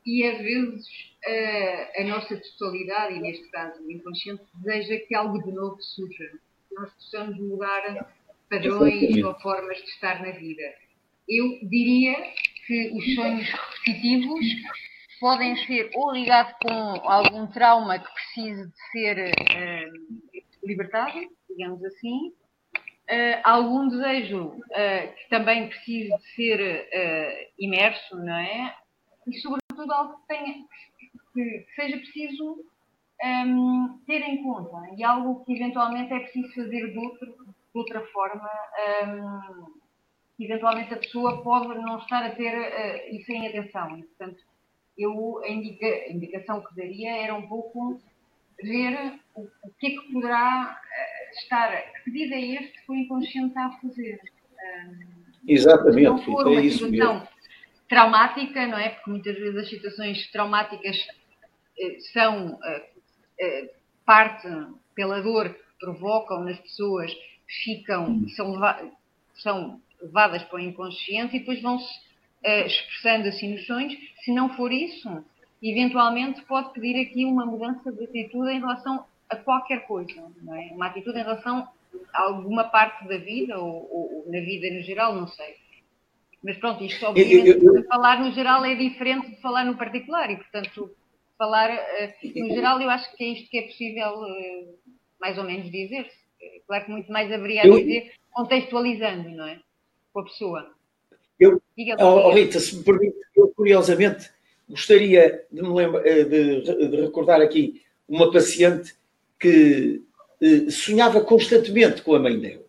[0.07, 0.87] e às vezes
[1.27, 6.31] uh, a nossa totalidade, e neste caso o inconsciente, deseja que algo de novo surja,
[6.71, 8.09] nós possamos mudar
[8.49, 10.63] padrões ou formas de estar na vida.
[11.27, 12.15] Eu diria
[12.67, 14.45] que os sonhos repetitivos
[15.19, 16.69] podem ser ou ligados com
[17.09, 21.17] algum trauma que precise de ser uh, libertado,
[21.49, 22.33] digamos assim,
[23.09, 28.75] uh, algum desejo uh, que também precise de ser imerso, não é?
[29.25, 30.55] E sobretudo algo que, tenha,
[31.33, 32.65] que seja preciso
[33.23, 37.79] um, ehm, ter em conta e algo que eventualmente é preciso fazer de, outro, de
[37.79, 38.49] outra forma.
[39.03, 39.76] Um, ehm,
[40.39, 43.97] eventualmente a pessoa pode não estar a ter uh, isso em atenção.
[43.97, 44.43] E, portanto,
[44.97, 47.99] eu, a, indica, a, indicação que daria era um pouco
[48.61, 52.95] ver o, o que é que poderá uh, estar, que pedido é este que o
[52.95, 54.19] inconsciente está a fazer.
[55.47, 57.27] Exatamente, não for é uma é situação mesmo.
[57.87, 58.89] traumática, não é?
[58.89, 62.59] Porque muitas vezes as situações traumáticas uh, são
[64.05, 64.47] parte
[64.95, 67.11] pela dor que provocam nas pessoas,
[67.63, 68.29] ficam, hum.
[68.29, 68.59] são,
[69.35, 71.91] são levadas para o inconsciente e depois vão-se
[72.45, 73.93] uh, expressando assim nos sonhos.
[74.23, 75.23] Se não for isso,
[75.61, 80.73] eventualmente pode pedir aqui uma mudança de atitude em relação a qualquer coisa, é?
[80.73, 81.67] uma atitude em relação
[82.13, 85.55] a alguma parte da vida ou, ou, ou, na vida no geral, não sei.
[86.43, 87.83] Mas pronto, isto obviamente, eu, eu, eu...
[87.85, 90.95] falar no geral é diferente de falar no particular e, portanto,
[91.37, 94.77] falar uh, no geral eu acho que é isto que é possível uh,
[95.19, 96.27] mais ou menos dizer-se.
[96.67, 99.59] Claro que muito mais haveria a dizer contextualizando, não é?
[100.17, 100.71] Com a pessoa.
[101.39, 101.61] Eu,
[101.99, 104.31] oh, Rita, se me permite, eu curiosamente
[104.67, 108.95] gostaria de, lembra, eh, de, de recordar aqui uma paciente
[109.39, 110.01] que
[110.41, 112.65] eh, sonhava constantemente com a mãe dela.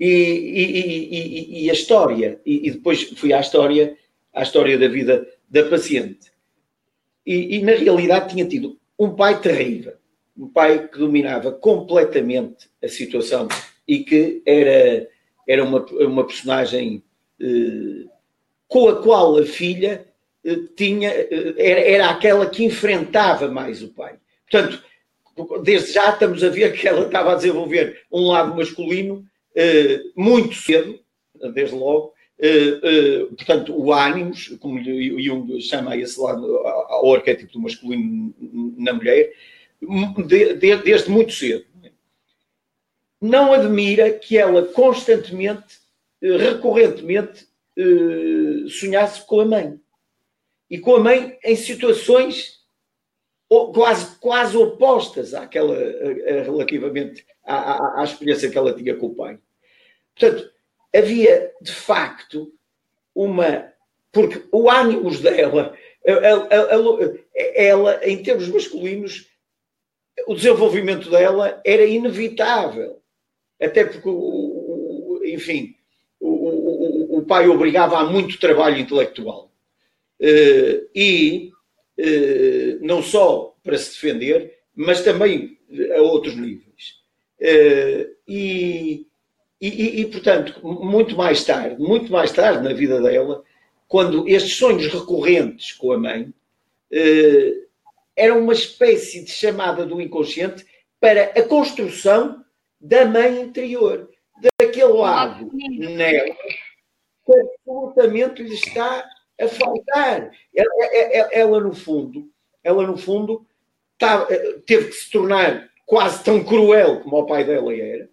[0.00, 3.96] E, e, e, e a história, e, depois fui à história,
[4.32, 6.32] à história da vida da paciente.
[7.26, 9.94] E, na realidade tinha tido um pai terrível,
[10.36, 13.48] um pai que dominava completamente a situação
[13.86, 15.08] e que era
[15.46, 17.02] era uma, uma personagem
[17.40, 18.04] eh,
[18.68, 20.06] com a qual a filha
[20.44, 24.16] eh, tinha, eh, era, era aquela que enfrentava mais o pai.
[24.50, 24.82] Portanto,
[25.62, 29.24] desde já estamos a ver que ela estava a desenvolver um lado masculino
[29.54, 30.98] eh, muito cedo,
[31.54, 37.60] desde logo, eh, eh, portanto, o ânimos, como Jung chama esse lado, ao arquétipo do
[37.60, 38.34] masculino
[38.76, 39.32] na mulher,
[40.26, 41.64] de, de, desde muito cedo
[43.20, 45.78] não admira que ela constantemente,
[46.22, 47.46] eh, recorrentemente,
[47.76, 49.80] eh, sonhasse com a mãe.
[50.68, 52.56] E com a mãe em situações
[53.72, 55.76] quase, quase opostas àquela,
[56.44, 59.38] relativamente à, à, à experiência que ela tinha com o pai.
[60.18, 60.50] Portanto,
[60.94, 62.52] havia de facto
[63.14, 63.72] uma.
[64.10, 69.28] Porque o ânimos dela, ela, ela, ela, em termos masculinos,
[70.26, 73.02] o desenvolvimento dela era inevitável
[73.60, 74.08] até porque,
[75.32, 75.74] enfim,
[76.20, 79.50] o, pai obrigava a muito trabalho intelectual.
[80.20, 81.52] Uh, e
[81.98, 85.58] uh, não só para se defender, mas também
[85.94, 87.00] a outros níveis.
[87.40, 89.06] Uh, e,
[89.60, 93.42] e, e, portanto, muito mais tarde, muito mais tarde na vida dela,
[93.88, 96.32] quando estes sonhos recorrentes com a mãe
[96.90, 97.52] eh,
[98.14, 100.64] eram uma espécie de chamada do inconsciente
[101.00, 102.44] para a construção
[102.86, 104.08] da mãe interior,
[104.58, 106.36] daquele lado nela
[107.24, 109.04] que absolutamente lhe está
[109.40, 110.30] a faltar.
[110.54, 112.30] Ela, ela, ela, no fundo,
[112.62, 113.44] ela no fundo
[113.98, 114.26] tá,
[114.64, 118.08] teve que se tornar quase tão cruel como o pai dela era.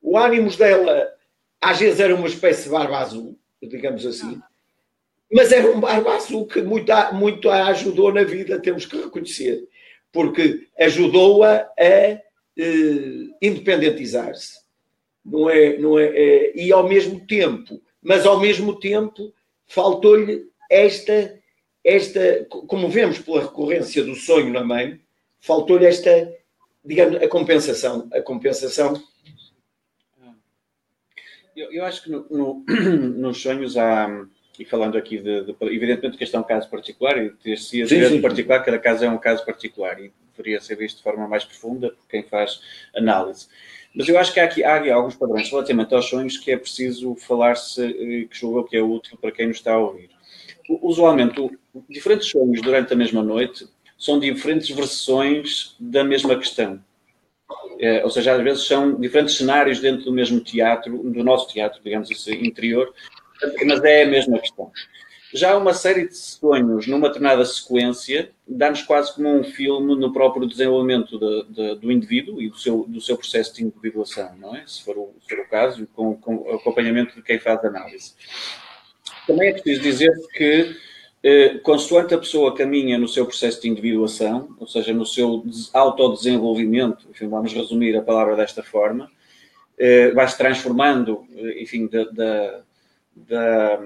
[0.00, 1.08] O ânimos dela
[1.60, 4.40] às vezes era uma espécie de barba azul, digamos assim,
[5.32, 9.66] mas era um barba azul que muito, muito a ajudou na vida, temos que reconhecer,
[10.10, 12.20] porque ajudou-a a,
[12.58, 14.60] uh, independentizar-se.
[15.24, 19.32] Não é, não é, é, e ao mesmo tempo, mas ao mesmo tempo
[19.66, 21.38] faltou-lhe esta,
[21.84, 25.00] esta, como vemos pela recorrência do sonho na mãe,
[25.40, 26.32] faltou-lhe esta,
[26.84, 29.00] digamos, a compensação, a compensação
[31.54, 32.64] eu, eu acho que no, no,
[33.18, 34.08] nos sonhos há,
[34.58, 38.20] e falando aqui de, de, evidentemente que este é um caso particular e ter-se sim,
[38.20, 41.90] particular, cada caso é um caso particular e deveria ser visto de forma mais profunda
[41.90, 42.60] por quem faz
[42.94, 43.48] análise.
[43.94, 46.56] Mas eu acho que há aqui, há aqui alguns padrões relativamente aos sonhos que é
[46.56, 50.10] preciso falar-se, eh, que julgo que é útil para quem nos está a ouvir.
[50.68, 51.34] Usualmente,
[51.88, 53.66] diferentes sonhos durante a mesma noite
[53.98, 56.82] são diferentes versões da mesma questão.
[57.78, 61.80] É, ou seja, às vezes são diferentes cenários dentro do mesmo teatro, do nosso teatro,
[61.82, 62.94] digamos assim, interior,
[63.66, 64.70] mas é a mesma questão.
[65.34, 70.46] Já uma série de sonhos numa determinada sequência dá-nos quase como um filme no próprio
[70.46, 74.62] desenvolvimento de, de, do indivíduo e do seu, do seu processo de individuação, não é?
[74.66, 78.12] Se for o, se for o caso, com, com acompanhamento de quem faz análise.
[79.26, 80.76] Também é preciso dizer que
[81.22, 87.06] eh, consoante a pessoa caminha no seu processo de individuação, ou seja, no seu autodesenvolvimento,
[87.10, 89.08] enfim, vamos resumir a palavra desta forma,
[89.78, 92.64] eh, vai-se transformando, eh, enfim, da,
[93.14, 93.78] da,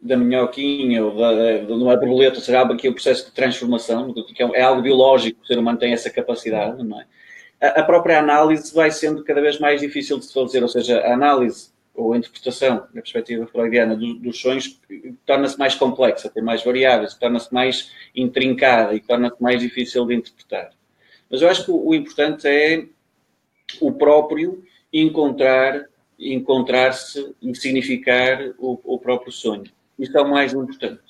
[0.00, 4.62] da, minhoquinha ou da, uma borboleta, seja, aqui o processo de transformação, que é, é
[4.62, 7.06] algo biológico, o ser humano tem essa capacidade, não é?
[7.60, 11.00] A, a própria análise vai sendo cada vez mais difícil de se fazer, ou seja,
[11.00, 14.80] a análise ou a interpretação, na perspectiva freudiana, do, dos sonhos,
[15.24, 20.70] torna-se mais complexa, tem mais variáveis, torna-se mais intrincada e torna-se mais difícil de interpretar.
[21.30, 22.86] Mas eu acho que o, o importante é
[23.80, 25.88] o próprio encontrar,
[26.18, 29.64] encontrar-se e significar o, o, próprio sonho.
[29.98, 31.00] Isso é o mais importante.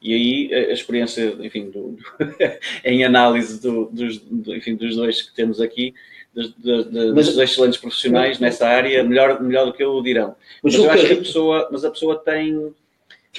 [0.00, 2.04] E aí a, experiência, enfim, do, do
[2.84, 5.94] em análise dos, enfim, dos dois que temos aqui,
[6.34, 10.34] de, de, mas, dos excelentes profissionais nessa área, melhor, melhor do que eu dirão.
[10.62, 12.74] Mas, mas eu acho que a pessoa, mas a pessoa tem.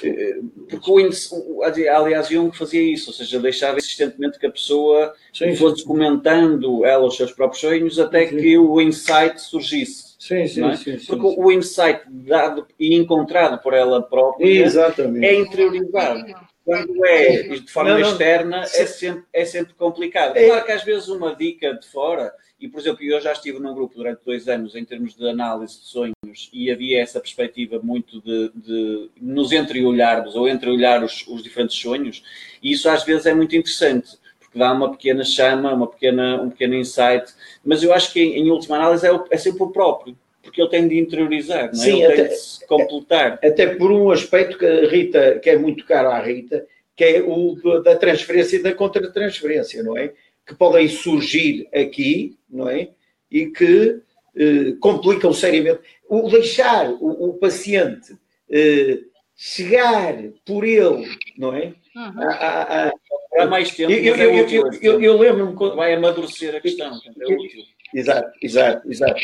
[0.02, 5.14] Eh, porque o, o, aliás, Jung fazia isso, ou seja, deixava insistentemente que a pessoa
[5.32, 8.38] sim, fosse comentando ela os seus próprios sonhos até sim.
[8.38, 10.05] que o insight surgisse.
[10.18, 10.76] Sim, sim, é?
[10.76, 15.24] sim, Porque o insight dado e encontrado por ela própria Exatamente.
[15.24, 16.24] é interiorizado.
[16.64, 18.10] Quando é de forma não, não.
[18.10, 20.36] externa, é sempre, é sempre complicado.
[20.36, 20.46] É.
[20.48, 23.74] Claro que às vezes uma dica de fora e, por exemplo, eu já estive num
[23.74, 28.20] grupo durante dois anos em termos de análise de sonhos e havia essa perspectiva muito
[28.22, 32.22] de, de nos entreolharmos ou entreolhar os, os diferentes sonhos,
[32.62, 34.18] e isso às vezes é muito interessante
[34.56, 37.32] porque dá uma pequena chama, uma pequena, um pequeno insight,
[37.62, 40.88] mas eu acho que em, última análise é, é, sempre o próprio, porque ele tem
[40.88, 41.84] de interiorizar, não é?
[41.84, 43.38] Sim, ele até, tem de se completar.
[43.44, 47.22] Até por um aspecto que a Rita, que é muito caro à Rita, que é
[47.22, 50.12] o da transferência e da contra-transferência, não é?
[50.46, 52.90] que podem surgir aqui, não é?
[53.30, 54.00] E que
[54.36, 55.80] eh, complicam seriamente.
[56.08, 58.16] O deixar o, o paciente
[58.48, 59.00] eh,
[59.34, 61.04] chegar por ele,
[61.36, 61.74] não é?
[61.96, 62.20] Uhum.
[62.20, 62.92] A, a, a,
[63.38, 65.76] Há mais tempo, eu, eu, é útil, eu, eu, eu lembro-me quando...
[65.76, 67.64] Vai amadurecer a questão, é útil.
[67.94, 69.20] Exato, exato, exato.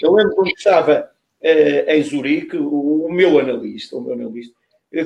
[0.00, 1.10] Eu lembro quando estava
[1.42, 4.54] eh, em Zurique, o, o, meu analista, o meu analista,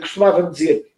[0.01, 0.93] costumava-me dizer,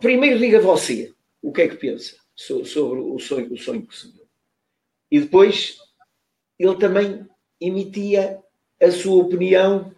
[0.00, 1.12] primeiro diga você
[1.42, 4.26] o que é que pensa sobre o sonho, o sonho que sonhou.
[5.10, 5.76] E depois
[6.58, 7.26] ele também
[7.60, 8.38] emitia
[8.80, 9.94] a sua opinião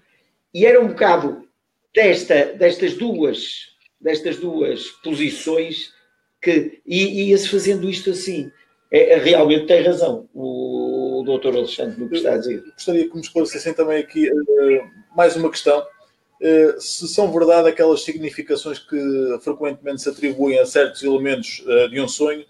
[0.53, 1.49] e era um bocado
[1.95, 3.74] desta, destas duas
[4.05, 5.93] destas duas posições
[6.41, 8.53] que ia-se fazendo isto assim.
[8.93, 12.63] É, é, realmente tem razão o, o doutor Alexandre no que está a dizer.
[12.75, 15.81] Gostaria que me esclarecessem também aqui uh, mais uma questão.
[15.81, 18.99] Uh, se são verdade aquelas significações que
[19.41, 22.45] frequentemente se atribuem a certos elementos uh, de um sonho,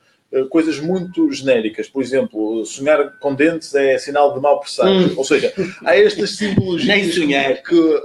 [0.50, 1.88] coisas muito genéricas.
[1.88, 5.12] Por exemplo, sonhar com dentes é sinal de mau presságio.
[5.12, 5.14] Hum.
[5.16, 8.00] Ou seja, há estas simbologias que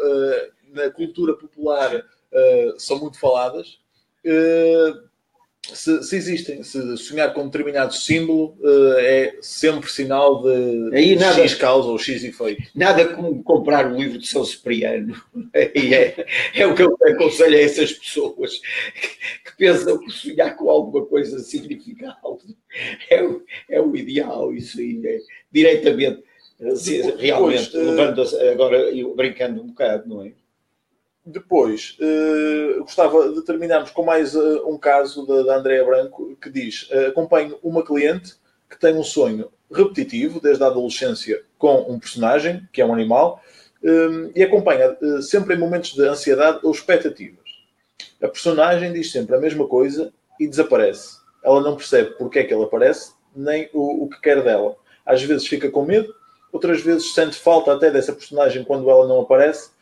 [0.72, 3.80] na cultura popular uh, são muito faladas.
[4.26, 5.10] Uh,
[5.74, 11.42] se, se, existem, se sonhar com determinado símbolo uh, é sempre sinal de, Aí nada,
[11.42, 12.64] X causa ou X efeito.
[12.74, 15.16] Nada como comprar o livro de São Cipriano.
[15.54, 16.26] é,
[16.56, 21.06] é o que eu aconselho a essas pessoas que, que pensam que sonhar com alguma
[21.06, 22.42] coisa significa algo.
[23.10, 25.20] É, o, é o ideal, isso aí, é,
[25.52, 26.24] diretamente,
[27.18, 28.22] realmente, depois, levando
[28.52, 30.32] agora, brincando um bocado, não é?
[31.30, 36.90] Depois, uh, gostava de terminarmos com mais uh, um caso da, Andrea Branco, que diz:
[36.90, 38.34] uh, acompanho uma cliente
[38.68, 43.42] que tem um sonho repetitivo desde a adolescência com um personagem, que é um animal,
[44.36, 47.46] e acompanha sempre em momentos de ansiedade ou expectativas.
[48.22, 51.18] A personagem diz sempre a mesma coisa e desaparece.
[51.44, 54.76] Ela não percebe porque é que ela aparece, nem o, o que quer dela.
[55.06, 56.14] Às vezes fica com medo,
[56.52, 59.79] outras vezes sente falta até dessa personagem quando ela não aparece eh,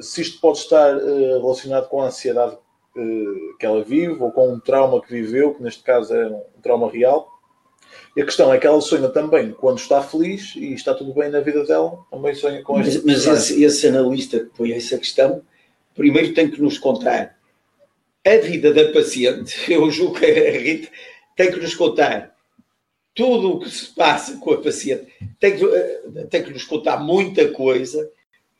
[0.00, 2.56] se isto pode estar eh, relacionado com a ansiedade
[2.96, 6.60] eh, que ela vive ou com um trauma que viveu, que neste caso é um
[6.62, 7.28] trauma real.
[8.16, 11.30] E a questão é que ela sonha também quando está feliz e está tudo bem
[11.30, 14.96] na vida dela, também sonha com esta Mas, mas esse, esse, analista que põe essa
[14.96, 15.42] questão,
[15.94, 17.36] primeiro tem que nos contar
[18.24, 19.54] a vida da paciente.
[19.70, 20.88] Eu julgo que a Rita
[21.36, 22.34] tem que nos contar
[23.14, 25.06] tudo o que se passa com a paciente,
[25.38, 25.66] tem que,
[26.30, 28.10] tem que nos contar muita coisa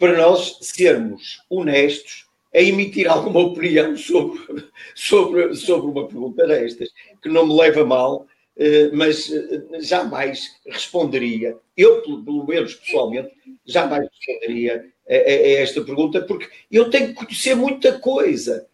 [0.03, 4.65] para nós sermos honestos a emitir alguma opinião sobre,
[4.97, 6.89] sobre, sobre uma pergunta destas,
[7.23, 8.27] que não me leva mal,
[8.57, 13.31] eh, mas eh, jamais responderia, eu, pelo menos pessoalmente,
[13.65, 15.17] jamais responderia a, a,
[15.63, 18.67] esta pergunta, porque eu tenho que conhecer muita coisa.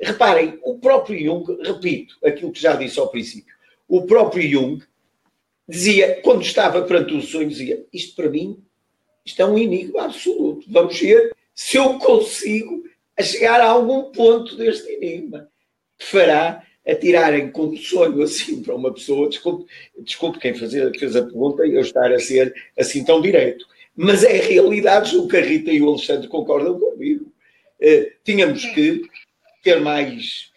[0.00, 3.54] Reparem, o próprio Jung, repito aquilo que já disse ao princípio,
[3.86, 4.82] o próprio Jung
[5.68, 8.60] dizia, quando estava perante o sonho, dizia: Isto para mim
[9.24, 10.66] isto é um enigma absoluto.
[10.68, 12.84] Vamos ver se eu consigo
[13.20, 15.48] chegar a algum ponto deste enigma
[15.98, 19.28] que fará atirarem com um sonho assim para uma pessoa.
[19.28, 23.66] Desculpe, desculpe quem fazer, fez a pergunta e eu estar a ser assim tão direto.
[23.94, 27.30] Mas é realidade, o que a Rita e o Alexandre concordam comigo.
[27.80, 29.02] Uh, tínhamos que
[29.62, 30.50] ter mais,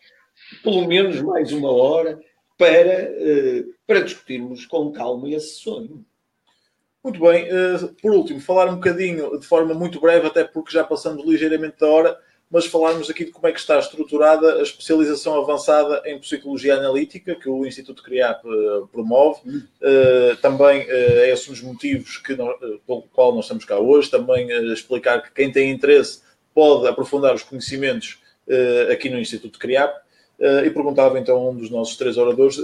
[0.63, 2.19] pelo menos mais uma hora,
[2.57, 6.05] para, uh, para discutirmos com calma esse sonho.
[7.03, 10.85] Muito bem, uh, por último, falar um bocadinho de forma muito breve, até porque já
[10.85, 12.17] passamos ligeiramente da hora,
[12.49, 17.35] mas falarmos aqui de como é que está estruturada a especialização avançada em psicologia analítica
[17.35, 19.41] que o Instituto CRIAP uh, promove.
[19.49, 24.09] Uh, também é esses os motivos que nós, pelo qual nós estamos cá hoje.
[24.09, 26.21] Também explicar que quem tem interesse
[26.53, 28.19] pode aprofundar os conhecimentos
[28.89, 29.93] aqui no Instituto CRIAP.
[30.65, 32.57] e perguntava então a um dos nossos três oradores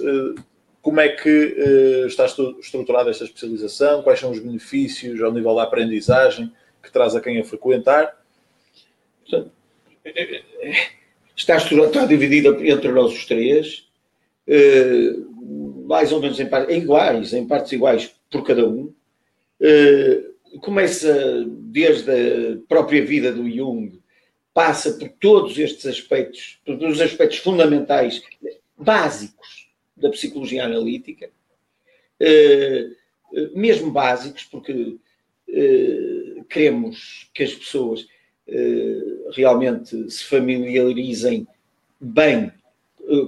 [0.82, 4.02] como é que uh, está estruturada esta especialização?
[4.02, 6.52] Quais são os benefícios ao nível da aprendizagem
[6.82, 8.18] que traz a quem a frequentar?
[9.22, 9.52] Portanto,
[11.36, 13.90] está, está dividida entre nós os três,
[14.48, 18.94] uh, mais ou menos em, partes, iguais, em partes iguais por cada um.
[19.60, 24.02] Uh, começa desde a própria vida do Jung,
[24.54, 28.22] passa por todos estes aspectos, todos os aspectos fundamentais,
[28.78, 29.59] básicos
[30.00, 31.30] da psicologia analítica,
[32.20, 32.90] eh,
[33.54, 34.98] mesmo básicos, porque
[35.48, 38.08] eh, queremos que as pessoas
[38.48, 41.48] eh, realmente se familiarizem
[42.00, 42.52] bem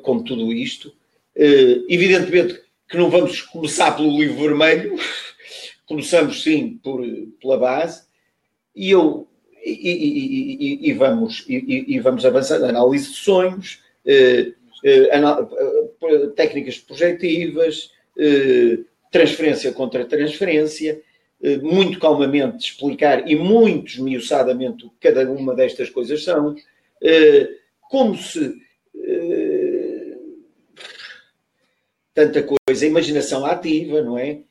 [0.04, 0.94] com tudo isto.
[1.36, 4.96] Evidentemente que não vamos começar pelo livro vermelho,
[5.88, 7.04] começamos sim por,
[7.40, 8.04] pela base,
[8.76, 9.28] e eu
[9.64, 14.54] e, e, e, e vamos, e, vamos avançando, análise de sonhos, eh,
[14.84, 15.10] eh,
[16.36, 18.80] técnicas projetivas, eh,
[19.12, 21.02] transferência contra transferência,
[21.64, 26.56] muito calmamente explicar e muito esmiuçadamente o que cada uma destas coisas são,
[27.90, 28.62] como se
[32.14, 34.42] tanta coisa, imaginação ativa, não é?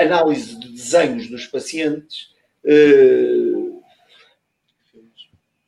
[0.00, 2.30] análise de desenhos dos pacientes,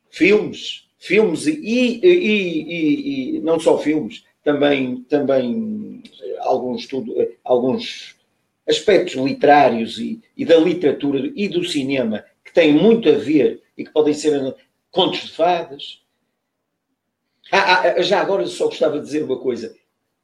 [0.09, 6.03] filmes, filmes e, e, e, e, não só filmes, também, também
[6.39, 8.17] alguns, tudo, alguns
[8.67, 13.85] aspectos literários e, e, da literatura e do cinema que têm muito a ver e
[13.85, 14.55] que podem ser
[14.91, 16.01] contos de fadas.
[17.51, 19.75] Ah, ah, já agora só gostava de dizer uma coisa.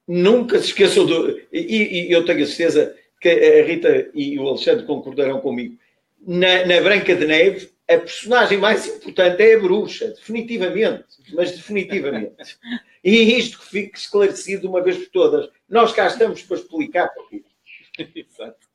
[0.08, 1.40] Nunca se esqueçam do.
[1.52, 5.78] E, e eu tenho a certeza que a Rita e o Alexandre concordarão comigo.
[6.22, 12.58] Na, na Branca de Neve, a personagem mais importante é a bruxa, definitivamente, mas definitivamente.
[13.04, 15.50] E isto que fique esclarecido uma vez por todas.
[15.70, 17.10] Nós cá estamos para explicar.
[18.16, 18.68] Exato.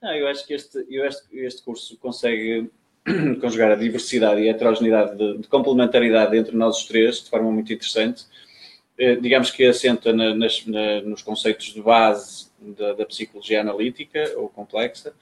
[0.00, 2.70] Não, eu acho que este, eu este, este curso consegue
[3.40, 7.50] conjugar a diversidade e a heterogeneidade de, de, complementaridade entre nós os três de forma
[7.50, 8.24] muito interessante.
[8.96, 14.32] Eh, digamos que assenta na, nas, na, nos conceitos de base da, da, psicologia analítica
[14.36, 15.14] ou complexa,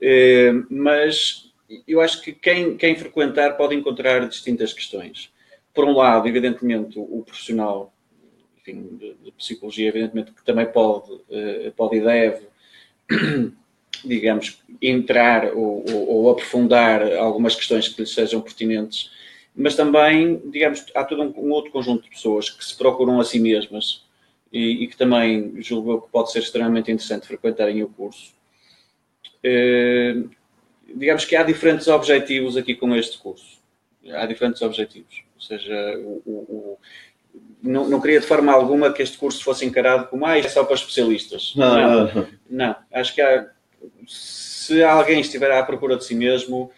[0.00, 1.51] eh, mas
[1.86, 5.30] eu acho que quem, quem frequentar pode encontrar distintas questões.
[5.72, 7.92] Por um lado, evidentemente, o, profissional
[8.58, 12.46] enfim, de, de, psicologia, evidentemente, que também pode, eh, pode e deve
[14.04, 19.10] digamos, entrar ou, ou, ou, aprofundar algumas questões que lhes sejam pertinentes,
[19.54, 23.24] mas também, digamos, há todo um, um outro conjunto de pessoas que se procuram a
[23.24, 24.04] si mesmas
[24.52, 28.34] e, e, que também julgo que pode ser extremamente interessante frequentarem o curso.
[29.44, 30.16] Eh,
[30.94, 33.60] digamos que há diferentes objetivos aqui com este curso.
[34.10, 35.22] Há diferentes objetivos.
[35.36, 36.78] Ou seja, o, o,
[37.62, 40.64] não, não queria de forma alguma que este curso fosse encarado como ah, é só
[40.64, 41.54] para especialistas.
[41.56, 42.28] Não, não, não.
[42.50, 42.76] não.
[42.92, 43.46] Acho que há
[44.62, 46.70] se alguém estiver à procura de si mesmo,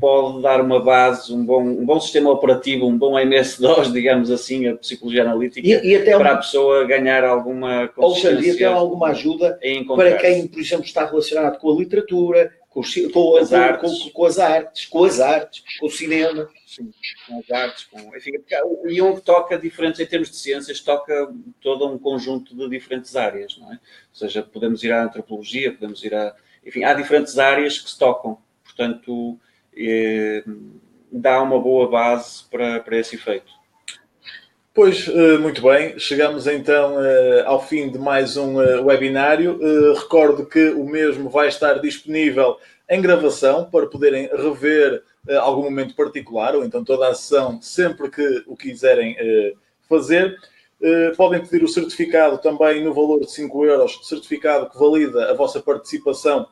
[0.00, 4.68] pode dar uma base, um bom, um bom sistema operativo, um bom MS-DOS, digamos assim,
[4.68, 8.30] a psicologia analítica, e, e para a pessoa ganhar alguma consciência.
[8.30, 9.58] Ou seja, até alguma ajuda
[9.96, 14.02] para quem, por exemplo, está relacionado com a literatura, com, com, as, artes.
[14.04, 16.48] Com, com, as artes, com as artes, com o cinema.
[16.66, 16.90] Sim,
[17.26, 17.84] com as artes.
[17.84, 18.32] Com, enfim,
[18.64, 23.56] o Jung toca diferentes, em termos de ciências, toca todo um conjunto de diferentes áreas,
[23.58, 23.74] não é?
[23.74, 27.98] Ou seja, podemos ir à antropologia, podemos ir a enfim, há diferentes áreas que se
[27.98, 29.38] tocam, portanto,
[29.76, 30.44] eh,
[31.10, 33.52] dá uma boa base para, para esse efeito.
[34.74, 39.60] Pois, eh, muito bem, chegamos então eh, ao fim de mais um eh, webinário.
[39.92, 42.56] Recordo que o mesmo vai estar disponível
[42.88, 45.02] em gravação para poderem rever
[45.42, 49.14] algum momento particular ou então toda a sessão sempre que o quiserem
[49.88, 50.36] fazer.
[51.16, 55.60] Podem pedir o certificado também no valor de 5 euros, certificado que valida a vossa
[55.60, 56.46] participação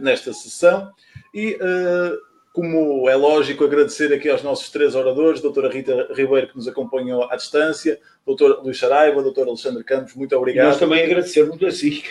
[0.00, 0.92] nesta sessão.
[1.34, 1.56] E
[2.58, 7.22] como é lógico, agradecer aqui aos nossos três oradores, doutora Rita Ribeiro, que nos acompanhou
[7.30, 10.66] à distância, doutor Luís Saraiva, doutor Alexandre Campos, muito obrigado.
[10.66, 12.02] E nós também agradecermos a si.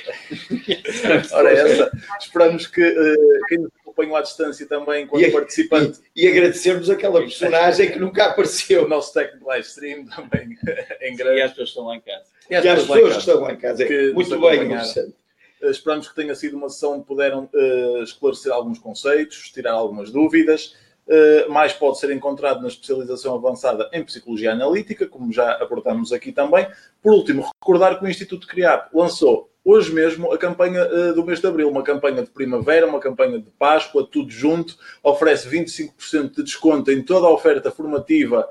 [1.33, 1.91] Ora, essa.
[2.17, 5.99] Esperamos que uh, quem nos acompanhou à distância também, enquanto e, participante.
[6.15, 8.85] E, e agradecermos aquela personagem que nunca apareceu.
[8.85, 10.57] O nosso técnico live stream também
[11.01, 11.39] em grande.
[11.39, 12.23] E as pessoas que estão lá em casa.
[12.49, 13.85] E as, e as pessoas que estão lá em casa.
[14.13, 15.13] Muito bem, Alexandre.
[15.61, 20.11] Eh, esperamos que tenha sido uma sessão onde puderam uh, esclarecer alguns conceitos, tirar algumas
[20.11, 20.75] dúvidas.
[21.07, 26.33] Uh, mais pode ser encontrado na especialização avançada em Psicologia Analítica, como já abordamos aqui
[26.33, 26.67] também.
[27.01, 31.47] Por último, recordar que o Instituto CRIAP lançou hoje mesmo a campanha do mês de
[31.47, 36.89] Abril, uma campanha de primavera, uma campanha de Páscoa, tudo junto, oferece 25% de desconto
[36.89, 38.47] em toda a oferta formativa